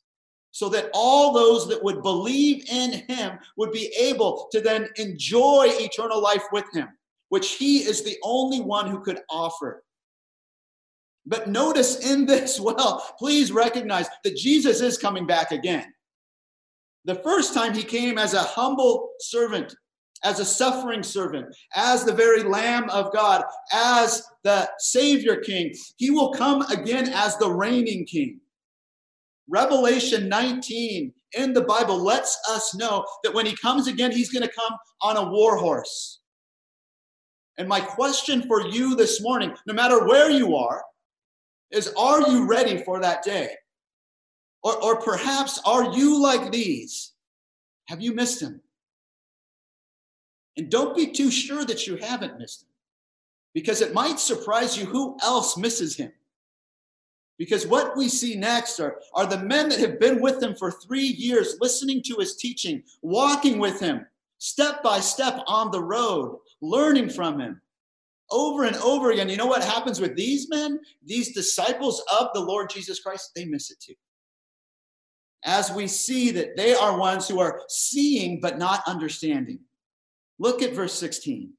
[0.57, 5.67] So that all those that would believe in him would be able to then enjoy
[5.69, 6.87] eternal life with him,
[7.29, 9.83] which he is the only one who could offer.
[11.27, 15.93] But notice in this, well, please recognize that Jesus is coming back again.
[17.05, 19.75] The first time he came as a humble servant,
[20.23, 25.75] as a suffering servant, as the very Lamb of God, as the Savior King.
[25.97, 28.39] He will come again as the reigning King.
[29.47, 34.45] Revelation 19 in the Bible lets us know that when he comes again, he's going
[34.47, 36.19] to come on a war horse.
[37.57, 40.83] And my question for you this morning, no matter where you are,
[41.71, 43.49] is are you ready for that day?
[44.63, 47.13] Or, or perhaps are you like these?
[47.87, 48.61] Have you missed him?
[50.57, 52.69] And don't be too sure that you haven't missed him,
[53.53, 56.11] because it might surprise you who else misses him.
[57.37, 60.71] Because what we see next are, are the men that have been with him for
[60.71, 64.05] three years, listening to his teaching, walking with him,
[64.39, 67.61] step by step on the road, learning from him,
[68.31, 69.29] over and over again.
[69.29, 70.79] You know what happens with these men?
[71.05, 73.93] These disciples of the Lord Jesus Christ, they miss it too.
[75.45, 79.59] As we see that they are ones who are seeing but not understanding.
[80.39, 81.53] Look at verse 16.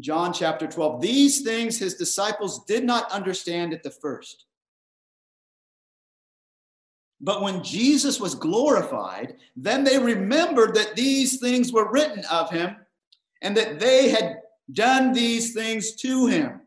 [0.00, 1.00] John chapter 12.
[1.00, 4.46] These things his disciples did not understand at the first.
[7.20, 12.76] But when Jesus was glorified, then they remembered that these things were written of him
[13.40, 14.40] and that they had
[14.72, 16.60] done these things to him.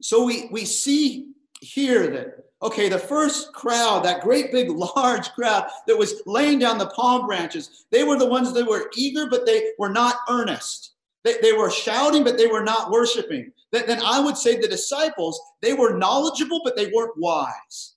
[0.00, 1.28] So we, we see
[1.60, 6.78] here that, okay, the first crowd, that great big large crowd that was laying down
[6.78, 10.92] the palm branches, they were the ones that were eager, but they were not earnest.
[11.24, 13.52] They, they were shouting, but they were not worshiping.
[13.70, 17.94] Then I would say the disciples, they were knowledgeable, but they weren't wise.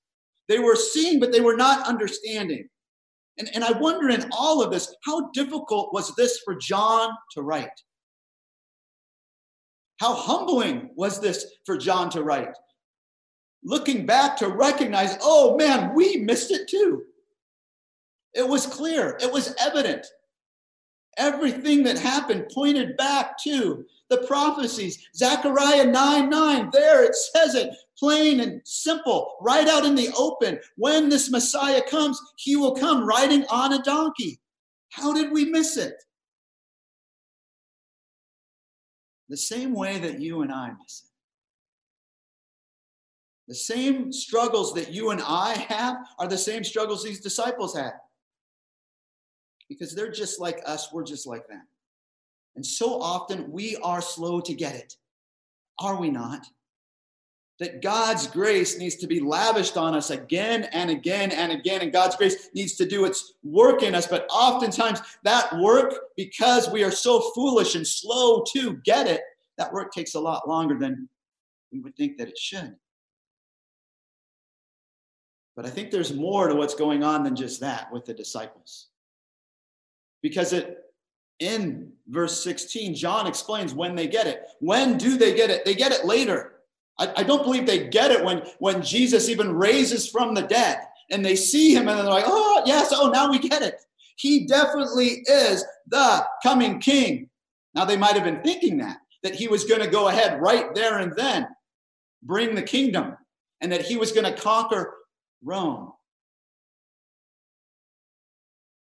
[0.48, 2.68] They were seeing, but they were not understanding.
[3.38, 7.42] And, and I wonder in all of this, how difficult was this for John to
[7.42, 7.68] write?
[10.00, 12.56] How humbling was this for John to write?
[13.66, 17.04] Looking back to recognize, oh man, we missed it too.
[18.34, 20.06] It was clear, it was evident.
[21.18, 25.08] Everything that happened pointed back to the prophecies.
[25.16, 30.60] Zechariah 9 9, there it says it plain and simple, right out in the open.
[30.76, 34.40] When this Messiah comes, he will come riding on a donkey.
[34.90, 35.96] How did we miss it?
[39.30, 41.15] The same way that you and I miss it.
[43.48, 47.94] The same struggles that you and I have are the same struggles these disciples had.
[49.70, 51.64] Because they're just like us, we're just like them.
[52.56, 54.96] And so often we are slow to get it.
[55.80, 56.46] Are we not?
[57.60, 61.82] That God's grace needs to be lavished on us again and again and again.
[61.82, 64.08] And God's grace needs to do its work in us.
[64.08, 69.22] But oftentimes, that work, because we are so foolish and slow to get it,
[69.58, 71.08] that work takes a lot longer than
[71.72, 72.76] we would think that it should.
[75.56, 78.88] But I think there's more to what's going on than just that with the disciples.
[80.22, 80.82] Because it
[81.40, 84.44] in verse 16, John explains when they get it.
[84.60, 85.66] When do they get it?
[85.66, 86.54] They get it later.
[86.98, 90.80] I, I, don't believe they get it when, when Jesus even raises from the dead
[91.12, 93.82] and they see him and they're like, oh, yes, oh, now we get it.
[94.16, 97.30] He definitely is the coming king.
[97.74, 100.74] Now, they might have been thinking that, that he was going to go ahead right
[100.74, 101.48] there and then,
[102.24, 103.18] bring the kingdom,
[103.60, 104.94] and that he was going to conquer
[105.46, 105.94] Rome.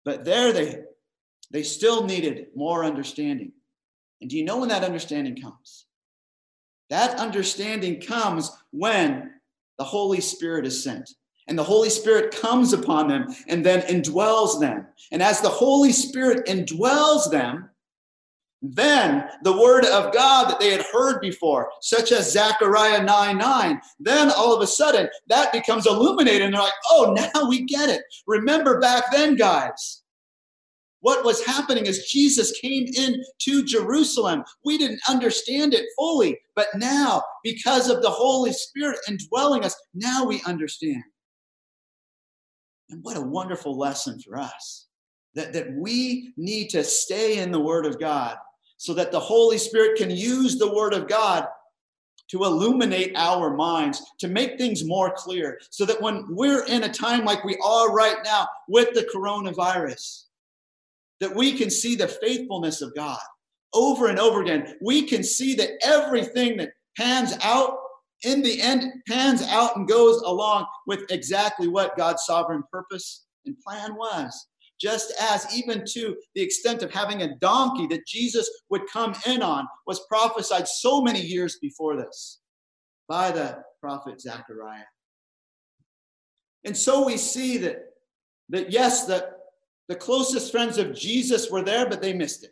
[0.04, 0.84] But there they
[1.50, 3.52] they still needed more understanding.
[4.20, 5.86] And do you know when that understanding comes?
[6.90, 9.32] That understanding comes when
[9.78, 11.10] the Holy Spirit is sent.
[11.48, 14.86] And the Holy Spirit comes upon them and then indwells them.
[15.12, 17.70] And as the Holy Spirit indwells them,
[18.62, 23.80] then the word of God that they had heard before, such as Zechariah 9 9,
[24.00, 26.42] then all of a sudden that becomes illuminated.
[26.42, 28.02] And they're like, oh, now we get it.
[28.26, 30.02] Remember back then, guys,
[31.00, 34.42] what was happening is Jesus came into Jerusalem.
[34.64, 40.24] We didn't understand it fully, but now, because of the Holy Spirit indwelling us, now
[40.24, 41.04] we understand.
[42.88, 44.86] And what a wonderful lesson for us
[45.34, 48.38] that, that we need to stay in the Word of God
[48.76, 51.46] so that the Holy Spirit can use the Word of God
[52.28, 56.88] to illuminate our minds, to make things more clear, so that when we're in a
[56.88, 60.24] time like we are right now with the coronavirus,
[61.20, 63.20] that we can see the faithfulness of God
[63.72, 64.76] over and over again.
[64.80, 67.78] We can see that everything that pans out
[68.24, 73.58] in the end pans out and goes along with exactly what God's sovereign purpose and
[73.60, 74.48] plan was.
[74.80, 79.42] Just as, even to the extent of having a donkey that Jesus would come in
[79.42, 82.40] on, was prophesied so many years before this
[83.08, 84.84] by the prophet Zechariah.
[86.64, 87.78] And so we see that,
[88.48, 89.32] that yes, that
[89.88, 92.50] the closest friends of Jesus were there, but they missed it.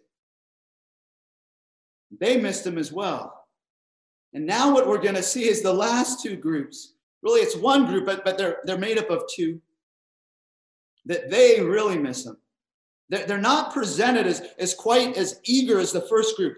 [2.21, 3.45] They missed him as well.
[4.33, 6.95] And now what we're going to see is the last two groups.
[7.23, 9.61] Really, it's one group, but, but they're, they're made up of two.
[11.07, 12.37] That they really miss him.
[13.11, 16.57] They're, not presented as, as quite as eager as the first group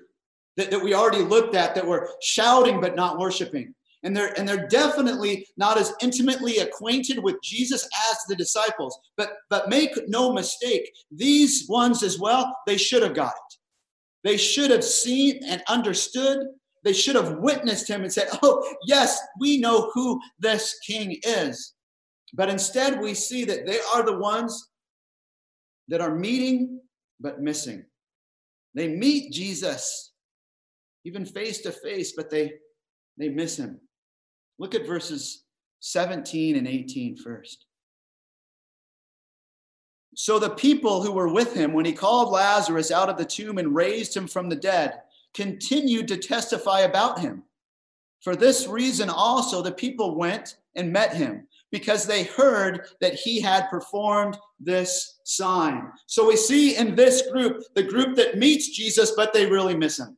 [0.56, 3.74] that, that we already looked at, that were shouting but not worshiping
[4.06, 8.98] and they're and they're definitely not as intimately acquainted with Jesus as the disciples.
[9.16, 13.56] But but make no mistake, these ones as well, they should have got it.
[14.22, 16.46] They should have seen and understood.
[16.84, 21.74] They should have witnessed him and said, "Oh, yes, we know who this king is."
[22.36, 24.68] But instead, we see that they are the ones
[25.88, 26.80] that are meeting
[27.18, 27.84] but missing.
[28.74, 30.12] They meet Jesus
[31.04, 32.54] even face to face, but they
[33.16, 33.80] they miss him.
[34.58, 35.44] Look at verses
[35.80, 37.64] 17 and 18 first.
[40.14, 43.56] So the people who were with him when he called Lazarus out of the tomb
[43.56, 45.00] and raised him from the dead
[45.32, 47.44] continued to testify about him.
[48.20, 53.40] For this reason also the people went and met him because they heard that he
[53.40, 55.90] had performed this sign.
[56.06, 59.98] So we see in this group the group that meets Jesus, but they really miss
[59.98, 60.16] him.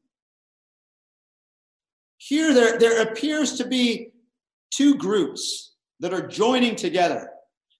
[2.18, 4.11] Here, there, there appears to be
[4.70, 7.30] two groups that are joining together.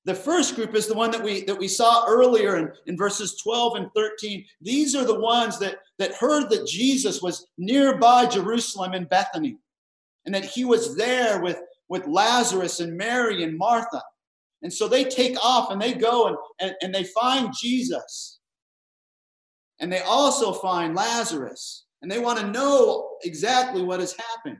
[0.05, 3.37] The first group is the one that we that we saw earlier in, in verses
[3.43, 4.43] 12 and 13.
[4.63, 9.59] These are the ones that, that heard that Jesus was nearby Jerusalem in Bethany,
[10.25, 11.59] and that he was there with,
[11.89, 14.03] with Lazarus and Mary and Martha.
[14.63, 18.41] And so they take off and they go and, and, and they find Jesus.
[19.81, 21.85] And they also find Lazarus.
[22.03, 24.59] And they want to know exactly what has happened.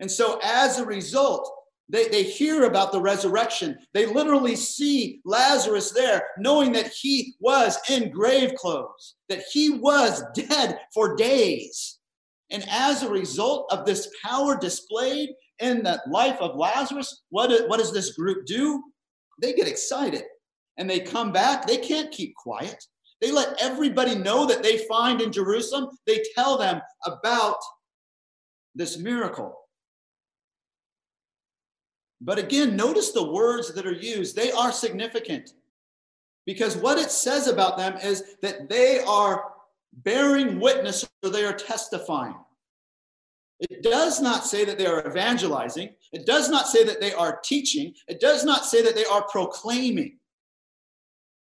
[0.00, 1.50] And so as a result,
[1.88, 3.78] they, they hear about the resurrection.
[3.94, 10.22] They literally see Lazarus there, knowing that he was in grave clothes, that he was
[10.34, 11.98] dead for days.
[12.50, 17.78] And as a result of this power displayed in the life of Lazarus, what, what
[17.78, 18.82] does this group do?
[19.40, 20.24] They get excited
[20.76, 21.66] and they come back.
[21.66, 22.84] They can't keep quiet.
[23.20, 25.88] They let everybody know that they find in Jerusalem.
[26.06, 27.56] They tell them about
[28.74, 29.58] this miracle.
[32.20, 34.36] But again, notice the words that are used.
[34.36, 35.52] They are significant
[36.44, 39.52] because what it says about them is that they are
[39.92, 42.36] bearing witness or they are testifying.
[43.60, 45.94] It does not say that they are evangelizing.
[46.12, 47.94] It does not say that they are teaching.
[48.06, 50.18] It does not say that they are proclaiming,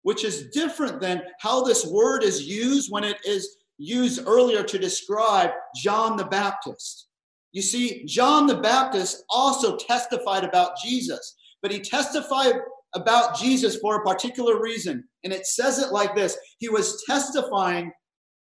[0.02, 4.78] which is different than how this word is used when it is used earlier to
[4.78, 7.08] describe John the Baptist.
[7.52, 12.54] You see, John the Baptist also testified about Jesus, but he testified
[12.94, 15.04] about Jesus for a particular reason.
[15.24, 17.92] And it says it like this He was testifying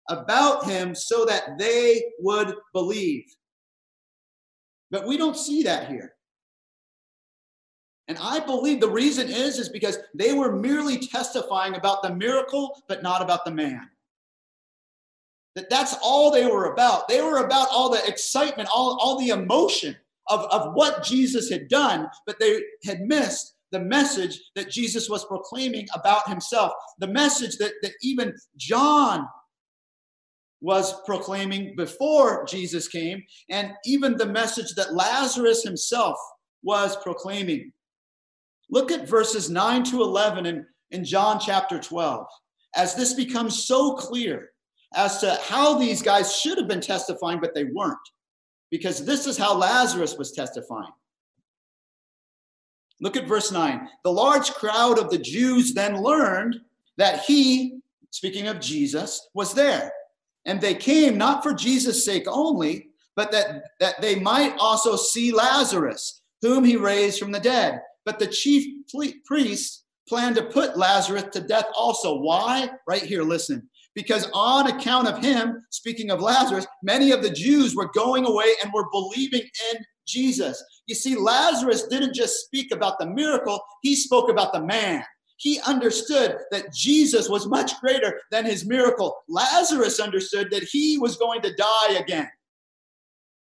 [0.08, 3.24] about him so that they would believe.
[4.90, 6.12] But we don't see that here.
[8.08, 12.82] And I believe the reason is is because they were merely testifying about the miracle
[12.88, 13.88] but not about the man.
[15.56, 17.08] That that's all they were about.
[17.08, 19.96] They were about all the excitement, all, all the emotion
[20.28, 25.24] of, of what Jesus had done, but they had missed the message that Jesus was
[25.24, 29.26] proclaiming about himself, the message that, that even John
[30.66, 36.16] was proclaiming before Jesus came, and even the message that Lazarus himself
[36.64, 37.70] was proclaiming.
[38.68, 42.26] Look at verses 9 to 11 in, in John chapter 12.
[42.74, 44.50] As this becomes so clear,
[44.92, 47.96] as to how these guys should have been testifying, but they weren't.
[48.68, 50.90] Because this is how Lazarus was testifying.
[53.00, 53.88] Look at verse 9.
[54.02, 56.56] The large crowd of the Jews then learned
[56.96, 57.78] that he,
[58.10, 59.92] speaking of Jesus, was there.
[60.46, 65.32] And they came not for Jesus' sake only, but that, that they might also see
[65.32, 67.80] Lazarus, whom he raised from the dead.
[68.04, 68.72] But the chief
[69.24, 72.20] priests planned to put Lazarus to death also.
[72.20, 72.70] Why?
[72.86, 73.68] Right here, listen.
[73.94, 78.52] Because on account of him, speaking of Lazarus, many of the Jews were going away
[78.62, 80.62] and were believing in Jesus.
[80.86, 85.02] You see, Lazarus didn't just speak about the miracle, he spoke about the man.
[85.36, 89.16] He understood that Jesus was much greater than his miracle.
[89.28, 92.28] Lazarus understood that he was going to die again.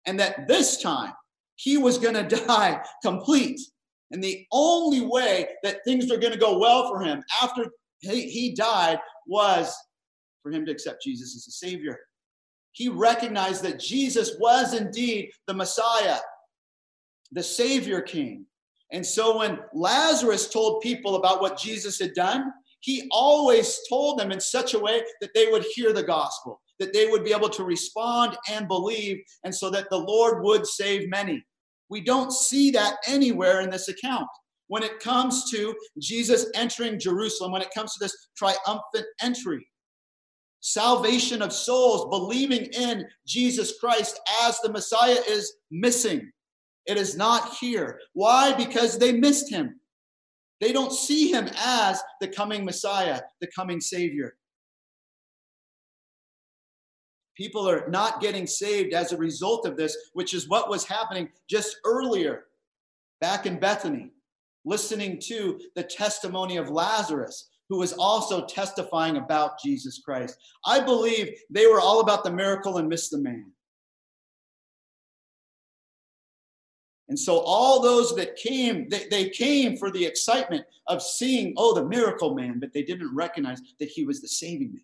[0.07, 1.13] And that this time
[1.57, 3.61] he was going to die complete.
[4.11, 7.67] And the only way that things are going to go well for him after
[8.01, 9.77] he, he died was
[10.43, 11.99] for him to accept Jesus as a Savior.
[12.73, 16.19] He recognized that Jesus was indeed the Messiah,
[17.33, 18.47] the Savior King.
[18.91, 24.33] And so when Lazarus told people about what Jesus had done, he always told them
[24.33, 27.51] in such a way that they would hear the gospel, that they would be able
[27.51, 31.45] to respond and believe, and so that the Lord would save many.
[31.91, 34.29] We don't see that anywhere in this account.
[34.69, 39.67] When it comes to Jesus entering Jerusalem, when it comes to this triumphant entry,
[40.61, 46.31] salvation of souls, believing in Jesus Christ as the Messiah is missing.
[46.87, 48.01] It is not here.
[48.13, 48.55] Why?
[48.55, 49.81] Because they missed him.
[50.61, 54.35] They don't see him as the coming Messiah, the coming Savior.
[57.37, 61.29] People are not getting saved as a result of this, which is what was happening
[61.49, 62.47] just earlier
[63.21, 64.11] back in Bethany,
[64.65, 70.37] listening to the testimony of Lazarus, who was also testifying about Jesus Christ.
[70.67, 73.53] I believe they were all about the miracle and missed the man.
[77.09, 81.75] And so all those that came, they, they came for the excitement of seeing, oh,
[81.75, 84.83] the miracle man, but they didn't recognize that he was the saving man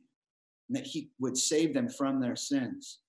[0.69, 3.01] and that he would save them from their sins.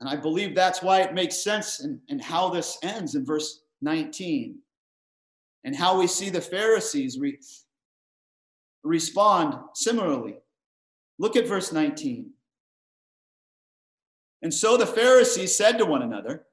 [0.00, 3.60] And I believe that's why it makes sense in, in how this ends in verse
[3.80, 4.58] 19
[5.64, 7.38] and how we see the Pharisees re-
[8.82, 10.36] respond similarly.
[11.18, 12.30] Look at verse 19.
[14.42, 16.44] And so the Pharisees said to one another,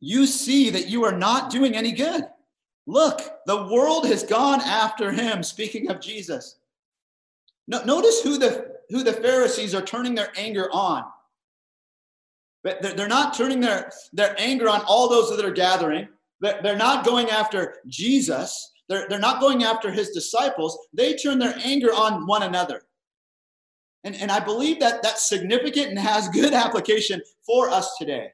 [0.00, 2.24] you see that you are not doing any good.
[2.86, 6.56] Look, the world has gone after him, speaking of Jesus.
[7.68, 11.04] No, notice who the, who the Pharisees are turning their anger on.
[12.64, 16.08] But they're not turning their, their anger on all those that are gathering.
[16.40, 18.72] They're not going after Jesus.
[18.88, 20.78] They're, they're not going after his disciples.
[20.92, 22.82] They turn their anger on one another.
[24.04, 28.32] And, and I believe that that's significant and has good application for us today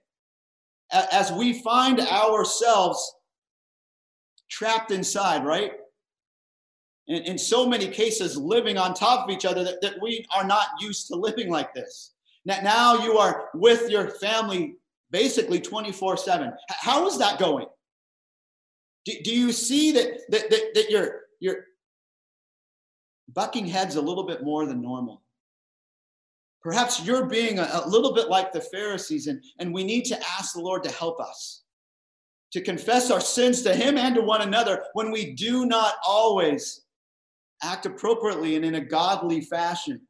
[0.93, 3.15] as we find ourselves
[4.51, 5.73] trapped inside, right?
[7.09, 10.45] In, in so many cases, living on top of each other that, that we are
[10.45, 12.15] not used to living like this.
[12.45, 14.77] Now, now you are with your family
[15.11, 16.53] basically 24 7.
[16.69, 17.67] How is that going?
[19.05, 21.65] Do, do you see that, that, that, that you're, you're
[23.33, 25.23] bucking heads a little bit more than normal?
[26.67, 30.19] Perhaps you're being a, a, little bit like the Pharisees, and, and we need to
[30.37, 31.63] ask the Lord to help us
[32.51, 36.83] to confess our sins to Him and to one another when we do not always
[37.63, 40.01] act appropriately and in a godly fashion.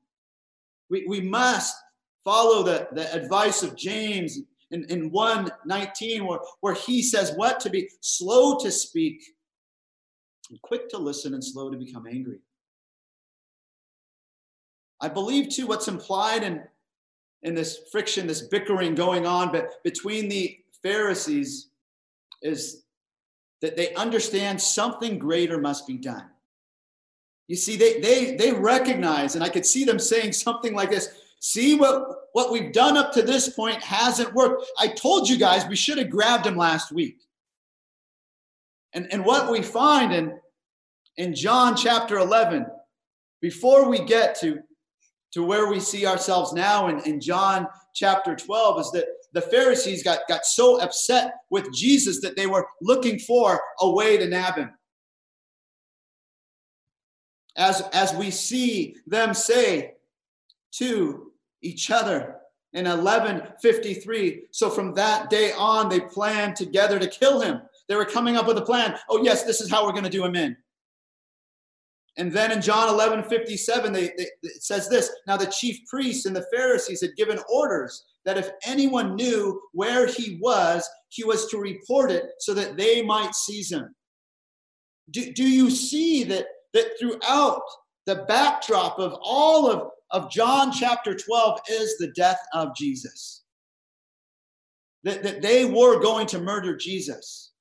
[0.88, 1.76] We, we must
[2.24, 4.38] follow the, the advice of James
[4.70, 7.60] in, in 119, where, where he says, What?
[7.60, 9.22] To be slow to speak,
[10.48, 12.38] and quick to listen, and slow to become angry.
[15.00, 16.62] I believe too what's implied in,
[17.42, 21.68] in this friction, this bickering going on but between the Pharisees
[22.42, 22.84] is
[23.60, 26.24] that they understand something greater must be done.
[27.48, 31.08] You see, they they they recognize, and I could see them saying something like this:
[31.40, 34.66] see what, what we've done up to this point hasn't worked.
[34.78, 37.20] I told you guys we should have grabbed him last week.
[38.92, 40.38] And, and what we find in,
[41.16, 42.66] in John chapter 11,
[43.40, 44.60] before we get to
[45.36, 50.02] to where we see ourselves now in, in John chapter 12 is that the Pharisees
[50.02, 54.54] got, got so upset with Jesus that they were looking for a way to nab
[54.54, 54.70] him.
[57.54, 59.96] As, as we see them say
[60.76, 61.30] to
[61.60, 62.36] each other
[62.72, 64.44] in 1153.
[64.52, 67.60] So from that day on, they planned together to kill him.
[67.90, 68.96] They were coming up with a plan.
[69.10, 70.56] Oh, yes, this is how we're going to do him in.
[72.18, 76.26] And then in John 11 57, they, they, it says this Now the chief priests
[76.26, 81.48] and the Pharisees had given orders that if anyone knew where he was, he was
[81.50, 83.94] to report it so that they might seize him.
[85.10, 87.62] Do, do you see that, that throughout
[88.06, 93.44] the backdrop of all of, of John chapter 12 is the death of Jesus?
[95.04, 97.52] That, that they were going to murder Jesus.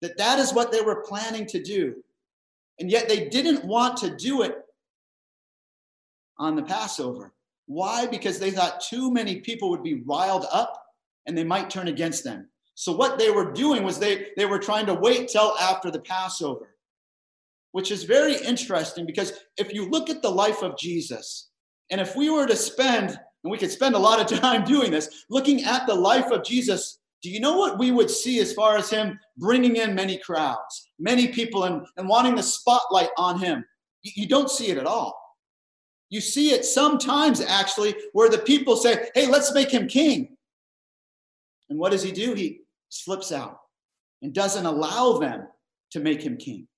[0.00, 1.96] That that is what they were planning to do.
[2.78, 4.56] And yet they didn't want to do it
[6.38, 7.32] on the Passover.
[7.66, 8.06] Why?
[8.06, 10.84] Because they thought too many people would be riled up
[11.26, 12.48] and they might turn against them.
[12.74, 16.00] So what they were doing was they, they were trying to wait till after the
[16.00, 16.74] Passover,
[17.72, 21.50] which is very interesting because if you look at the life of Jesus,
[21.90, 24.90] and if we were to spend, and we could spend a lot of time doing
[24.90, 28.52] this, looking at the life of Jesus, do you know what we would see as
[28.52, 33.38] far as him bringing in many crowds, many people, and, and wanting the spotlight on
[33.38, 33.64] him?
[34.02, 35.18] You, you don't see it at all.
[36.10, 40.36] You see it sometimes actually where the people say, hey, let's make him king.
[41.70, 42.34] And what does he do?
[42.34, 42.60] He
[42.90, 43.58] slips out
[44.20, 45.48] and doesn't allow them
[45.92, 46.68] to make him king.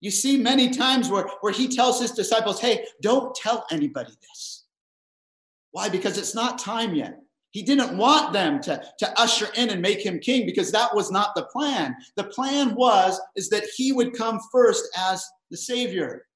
[0.00, 4.64] You see many times where, where he tells his disciples, hey, don't tell anybody this.
[5.72, 5.90] Why?
[5.90, 7.18] Because it's not time yet.
[7.50, 11.10] He didn't want them to, to usher in and make him king because that was
[11.10, 11.96] not the plan.
[12.16, 16.26] The plan was is that he would come first as the savior,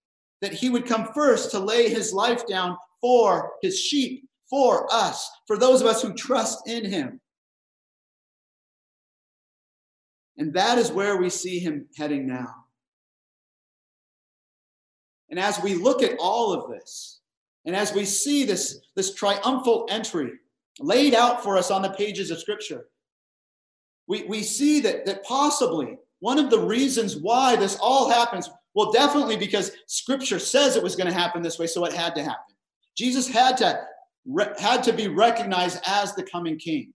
[0.41, 5.31] that he would come first to lay his life down for his sheep, for us,
[5.47, 7.21] for those of us who trust in him.
[10.39, 12.55] And that is where we see him heading now.
[15.31, 17.21] And as we look at all of this,
[17.65, 20.33] and as we see this, this triumphal entry
[20.81, 22.87] laid out for us on the pages of Scripture,
[24.07, 28.93] we, we see that, that possibly one of the reasons why this all happens, well,
[28.93, 32.23] definitely because Scripture says it was going to happen this way, so it had to
[32.23, 32.55] happen.
[32.97, 33.81] Jesus had to,
[34.59, 36.93] had to be recognized as the coming king.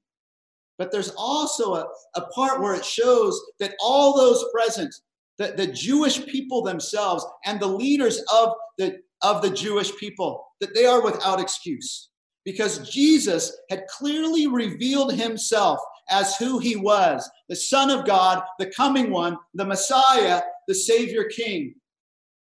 [0.78, 4.94] But there's also a, a part where it shows that all those present,
[5.38, 10.76] the, the Jewish people themselves and the leaders of the, of the Jewish people, that
[10.76, 12.10] they are without excuse.
[12.48, 18.68] Because Jesus had clearly revealed himself as who he was the Son of God, the
[18.68, 21.76] coming one, the Messiah, the Savior King.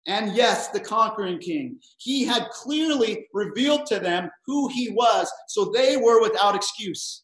[0.06, 1.78] And yes, the conquering king.
[1.98, 7.24] He had clearly revealed to them who he was, so they were without excuse.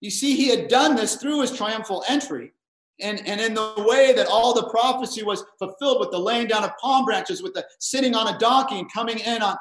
[0.00, 2.52] You see, he had done this through his triumphal entry.
[3.00, 6.64] And, and in the way that all the prophecy was fulfilled with the laying down
[6.64, 9.56] of palm branches, with the sitting on a donkey and coming in on,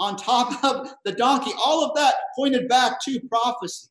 [0.00, 3.88] on top of the donkey, all of that pointed back to prophecy.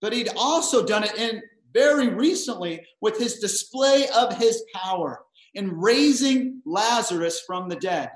[0.00, 1.42] But he'd also done it in
[1.74, 5.20] very recently with his display of his power
[5.54, 8.10] in raising Lazarus from the dead.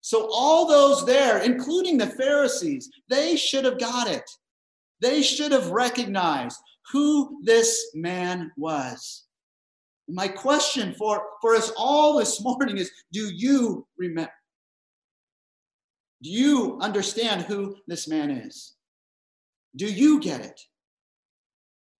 [0.00, 4.28] So all those there, including the Pharisees, they should have got it.
[5.00, 6.58] They should have recognized
[6.90, 9.24] who this man was.
[10.08, 14.32] My question for, for us all this morning is do you remember?
[16.22, 18.74] Do you understand who this man is?
[19.76, 20.60] Do you get it?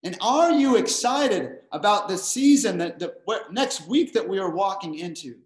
[0.05, 3.14] And are you excited about the season that the
[3.51, 5.37] next week that we are walking into?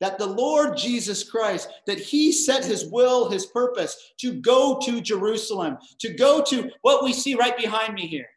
[0.00, 5.00] that the Lord Jesus Christ, that he set his will, his purpose to go to
[5.00, 8.28] Jerusalem, to go to what we see right behind me here,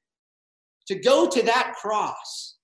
[0.88, 2.56] to go to that cross,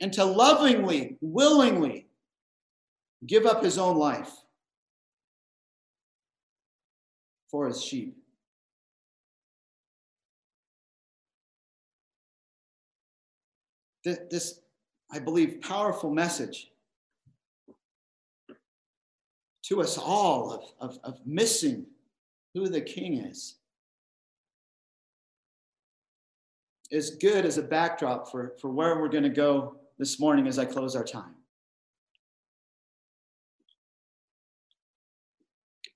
[0.00, 2.06] and to lovingly, willingly
[3.26, 4.30] give up his own life
[7.50, 8.16] for his sheep.
[14.04, 14.60] This,
[15.10, 16.70] I believe, powerful message
[19.64, 21.86] to us all of, of, of missing
[22.54, 23.56] who the king is
[26.90, 30.58] is good as a backdrop for, for where we're going to go this morning as
[30.58, 31.35] I close our time.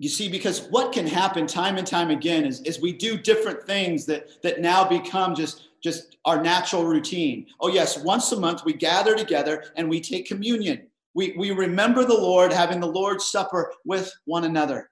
[0.01, 3.67] You see, because what can happen time and time again is, is we do different
[3.67, 7.47] things that, that now become just, just our natural routine.
[7.61, 10.87] Oh, yes, once a month we gather together and we take communion.
[11.13, 14.89] We, we remember the Lord having the Lord's Supper with one another.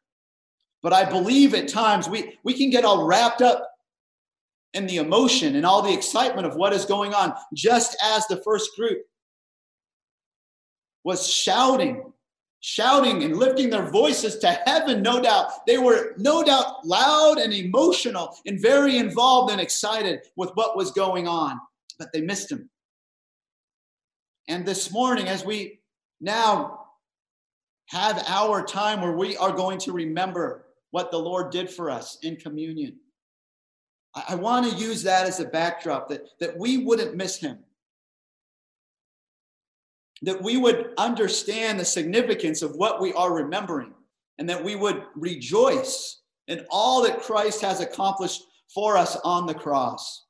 [0.83, 3.67] But I believe at times we, we can get all wrapped up
[4.75, 8.43] in the emotion and all the excitement of what is going on, just as the
[8.45, 8.99] first group
[11.03, 12.13] was shouting,
[12.61, 15.67] shouting and lifting their voices to heaven, no doubt.
[15.67, 20.91] They were no doubt loud and emotional and very involved and excited with what was
[20.91, 21.61] going on,
[21.99, 22.69] but they missed him.
[24.49, 25.81] And this morning, as we
[26.21, 26.87] now
[27.89, 32.19] have our time where we are going to remember what the Lord did for us
[32.23, 32.97] in communion.
[34.29, 37.59] I, want to use that as a backdrop that, that we wouldn't miss him.
[40.23, 43.93] That we would understand the significance of what we are remembering
[44.39, 48.43] and that we would rejoice in all that Christ has accomplished
[48.73, 50.25] for us on the cross.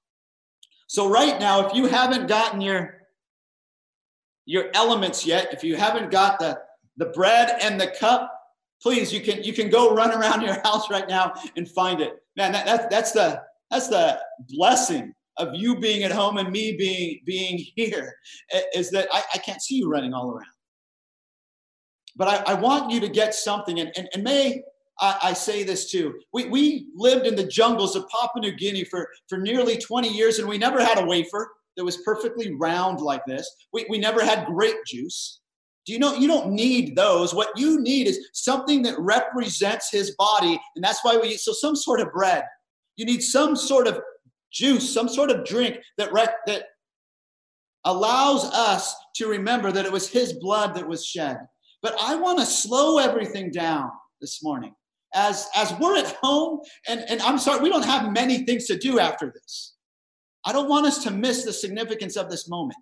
[0.86, 2.94] So right now if you haven't gotten your
[4.46, 6.58] your elements yet, if you haven't got the
[6.96, 8.32] the bread and the cup,
[8.82, 12.22] please you can you can go run around your house right now and find it.
[12.36, 14.18] Man, that, that that's the that's the
[14.48, 18.14] blessing of you being at home and me being being here
[18.74, 20.46] is that I, I can't see you running all around.
[22.16, 24.62] But I, I want you to get something, and, and, and may
[25.00, 26.14] I, I, say this too.
[26.32, 30.40] We, we lived in the jungles of Papua New Guinea for, for nearly 20 years,
[30.40, 33.48] and we never had a wafer that was perfectly round like this.
[33.72, 35.40] We, we never had grape juice.
[35.86, 37.32] Do you know you don't need those?
[37.32, 41.40] What you need is something that represents his body, and that's why we eat.
[41.40, 42.44] So, some sort of bread.
[42.96, 44.00] You need some sort of
[44.52, 46.64] juice, some sort of drink that, rec- that
[47.84, 51.38] allows us to remember that it was his blood that was shed.
[51.82, 53.90] But I want to slow everything down
[54.20, 54.74] this morning.
[55.14, 58.76] As, as we're at home, and, and I'm sorry, we don't have many things to
[58.76, 59.74] do after this.
[60.44, 62.78] I don't want us to miss the significance of this moment.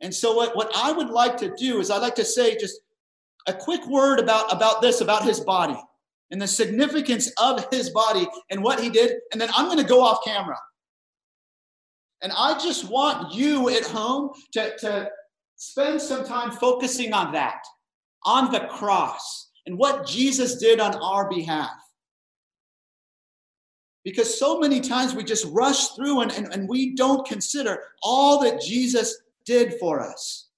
[0.00, 2.80] And so, what, what I would like to do is, I'd like to say just
[3.48, 5.78] a quick word about, about this, about his body
[6.30, 9.12] and the significance of his body and what he did.
[9.32, 10.58] And then I'm going to go off camera.
[12.22, 15.08] And I just want you at home to, to
[15.56, 17.60] spend some time focusing on that,
[18.24, 21.70] on the cross, and what Jesus did on our behalf.
[24.04, 28.40] Because so many times we just rush through and, and, and we don't consider all
[28.40, 30.48] that Jesus did for us.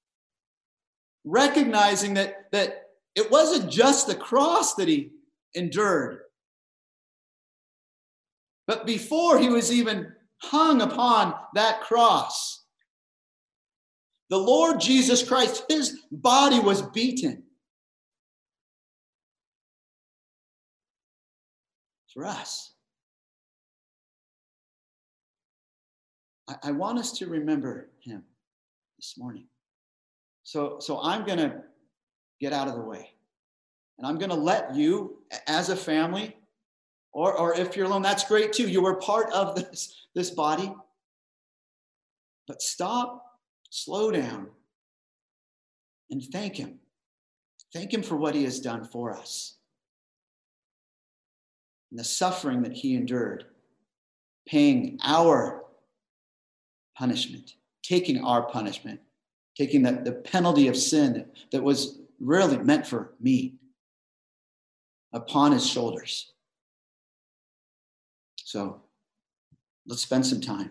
[1.24, 2.82] Recognizing that, that
[3.14, 5.12] it wasn't just the cross that he
[5.55, 6.20] endured.
[8.66, 12.64] But before he was even hung upon that cross,
[14.30, 17.44] the Lord Jesus Christ, his body was beaten
[22.12, 22.74] for us.
[26.49, 28.24] I, I want us to remember him
[28.99, 29.46] this morning.
[30.42, 31.62] So, so I'm going to
[32.40, 33.12] get out of the way.
[33.99, 36.36] And I'm going to let you, as a family,
[37.12, 38.68] or, or if you're alone, that's great too.
[38.68, 40.72] You were part of this, this body.
[42.46, 43.24] But stop,
[43.70, 44.49] slow down,
[46.11, 46.78] and thank Him.
[47.74, 49.57] Thank Him for what He has done for us
[51.90, 53.44] and the suffering that He endured,
[54.46, 55.64] paying our
[56.96, 59.01] punishment, taking our punishment,
[59.57, 63.55] taking the, the penalty of sin that, that was really meant for me
[65.12, 66.32] upon his shoulders.
[68.36, 68.80] So
[69.86, 70.70] let's spend some time.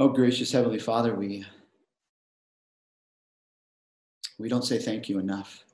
[0.00, 1.44] Oh, gracious Heavenly Father, we,
[4.38, 5.64] we don't say thank you enough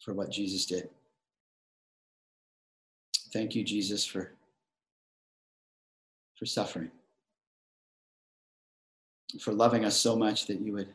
[0.00, 0.88] for what Jesus did.
[3.30, 4.32] Thank you, Jesus, for,
[6.38, 6.90] for suffering,
[9.38, 10.88] for loving us so much that you would,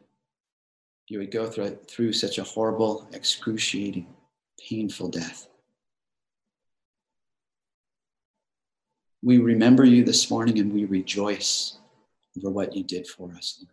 [1.10, 4.08] you would go through, through such a horrible, excruciating,
[4.68, 5.48] painful death.
[9.22, 11.78] We remember you this morning and we rejoice
[12.38, 13.63] over what you did for us.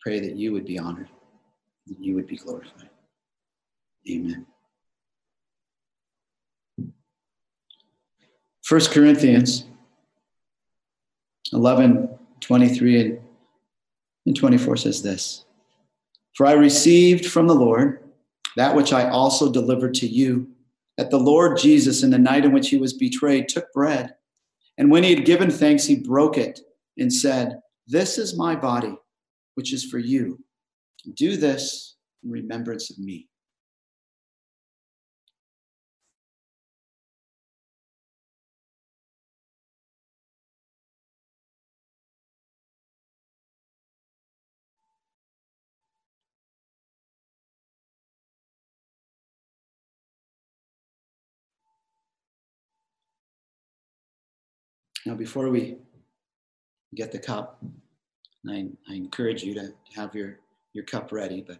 [0.00, 1.08] Pray that you would be honored,
[1.86, 2.90] that you would be glorified.
[4.10, 4.46] Amen.
[8.68, 9.66] 1 Corinthians
[11.52, 12.08] 11
[12.40, 13.18] 23
[14.26, 15.44] and 24 says this
[16.34, 18.00] For I received from the Lord
[18.56, 20.48] that which I also delivered to you,
[20.96, 24.14] that the Lord Jesus, in the night in which he was betrayed, took bread.
[24.78, 26.60] And when he had given thanks, he broke it
[26.98, 28.96] and said, This is my body,
[29.54, 30.38] which is for you.
[31.14, 33.28] Do this in remembrance of me.
[55.06, 55.76] Now, before we
[56.94, 57.62] get the cup,
[58.48, 60.38] I, I encourage you to have your,
[60.72, 61.58] your cup ready, but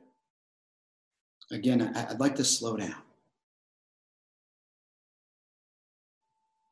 [1.51, 2.95] again, I, I'd like to slow down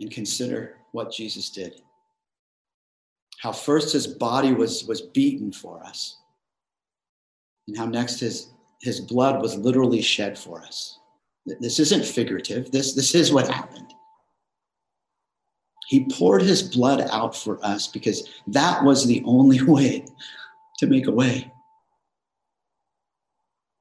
[0.00, 1.82] and consider what Jesus did.
[3.40, 6.18] How first his body was, was beaten for us,
[7.68, 8.50] and how next his,
[8.80, 10.98] his blood was literally shed for us.
[11.44, 13.92] This isn't figurative, this, this is what happened.
[15.92, 20.06] He poured his blood out for us because that was the only way
[20.78, 21.52] to make a way.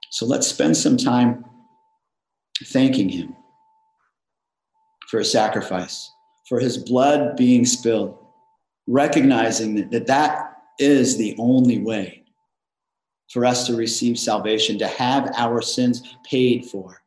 [0.10, 1.46] So let's spend some time
[2.66, 3.34] thanking him
[5.10, 6.12] for his sacrifice,
[6.50, 8.18] for his blood being spilled,
[8.88, 12.26] recognizing that that, that is the only way
[13.32, 17.02] for us to receive salvation, to have our sins paid for,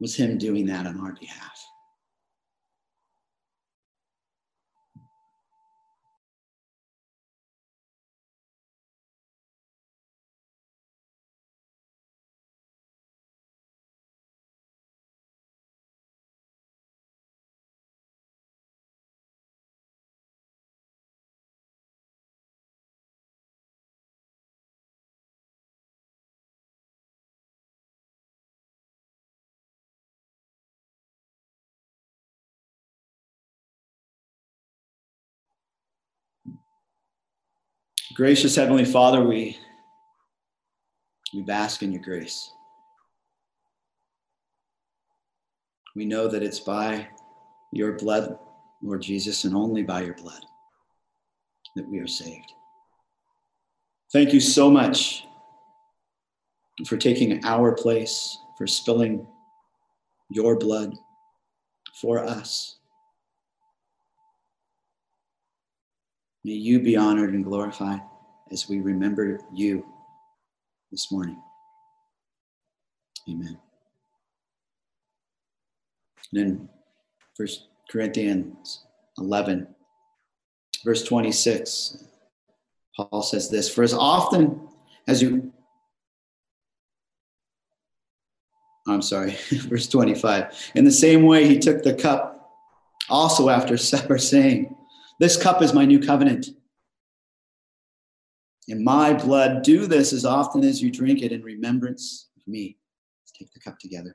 [0.00, 1.59] was him doing that on our behalf.
[38.20, 39.56] Gracious Heavenly Father, we,
[41.32, 42.52] we bask in your grace.
[45.96, 47.08] We know that it's by
[47.72, 48.38] your blood,
[48.82, 50.44] Lord Jesus, and only by your blood
[51.76, 52.52] that we are saved.
[54.12, 55.24] Thank you so much
[56.86, 59.26] for taking our place, for spilling
[60.28, 60.94] your blood
[61.94, 62.76] for us.
[66.44, 68.02] May you be honored and glorified
[68.50, 69.84] as we remember you
[70.90, 71.40] this morning.
[73.28, 73.58] Amen.
[76.32, 76.68] And in
[77.36, 78.84] First Corinthians
[79.18, 79.66] 11,
[80.84, 82.04] verse 26,
[82.96, 84.68] Paul says this For as often
[85.06, 85.52] as you,
[88.86, 92.36] I'm sorry, verse 25, in the same way he took the cup
[93.08, 94.74] also after supper, saying,
[95.20, 96.48] this cup is my new covenant.
[98.70, 102.78] In my blood, do this as often as you drink it in remembrance of me.
[103.20, 104.14] Let's take the cup together.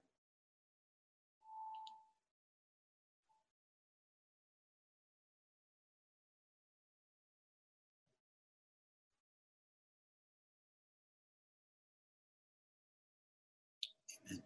[14.31, 14.41] Amen.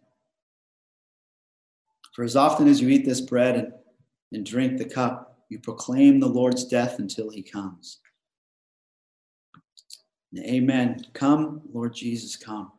[2.16, 3.72] For as often as you eat this bread and,
[4.32, 8.00] and drink the cup, you proclaim the Lord's death until he comes.
[10.38, 11.04] Amen.
[11.12, 12.70] Come, Lord Jesus, come.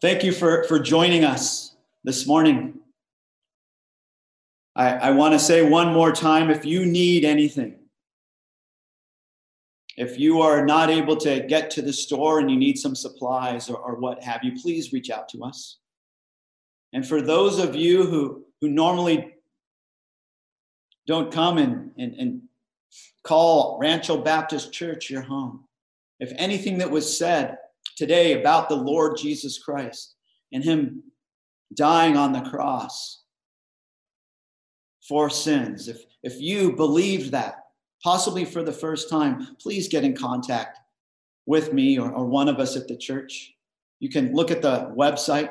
[0.00, 1.74] Thank you for, for joining us
[2.04, 2.78] this morning.
[4.74, 7.76] I, I want to say one more time if you need anything,
[9.96, 13.68] if you are not able to get to the store and you need some supplies
[13.68, 15.78] or, or what have you, please reach out to us.
[16.92, 19.34] And for those of you who, who normally
[21.06, 22.42] don't come and, and, and
[23.24, 25.64] call Rancho Baptist Church your home.
[26.20, 27.56] If anything that was said
[27.96, 30.14] today about the Lord Jesus Christ
[30.52, 31.02] and Him
[31.74, 33.22] dying on the cross
[35.06, 37.64] for sins, if, if you believed that,
[38.02, 40.78] possibly for the first time, please get in contact
[41.46, 43.54] with me or, or one of us at the church.
[44.00, 45.50] You can look at the website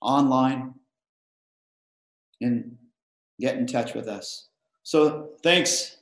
[0.00, 0.74] online
[2.40, 2.76] and
[3.40, 4.48] get in touch with us.
[4.82, 5.97] So thanks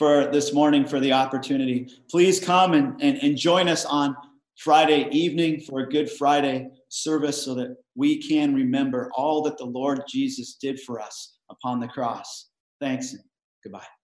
[0.00, 1.86] for this morning for the opportunity.
[2.10, 4.16] Please come and, and, and join us on
[4.56, 9.66] Friday evening for a Good Friday service so that we can remember all that the
[9.66, 12.48] Lord Jesus did for us upon the cross.
[12.80, 13.20] Thanks and
[13.62, 13.99] goodbye.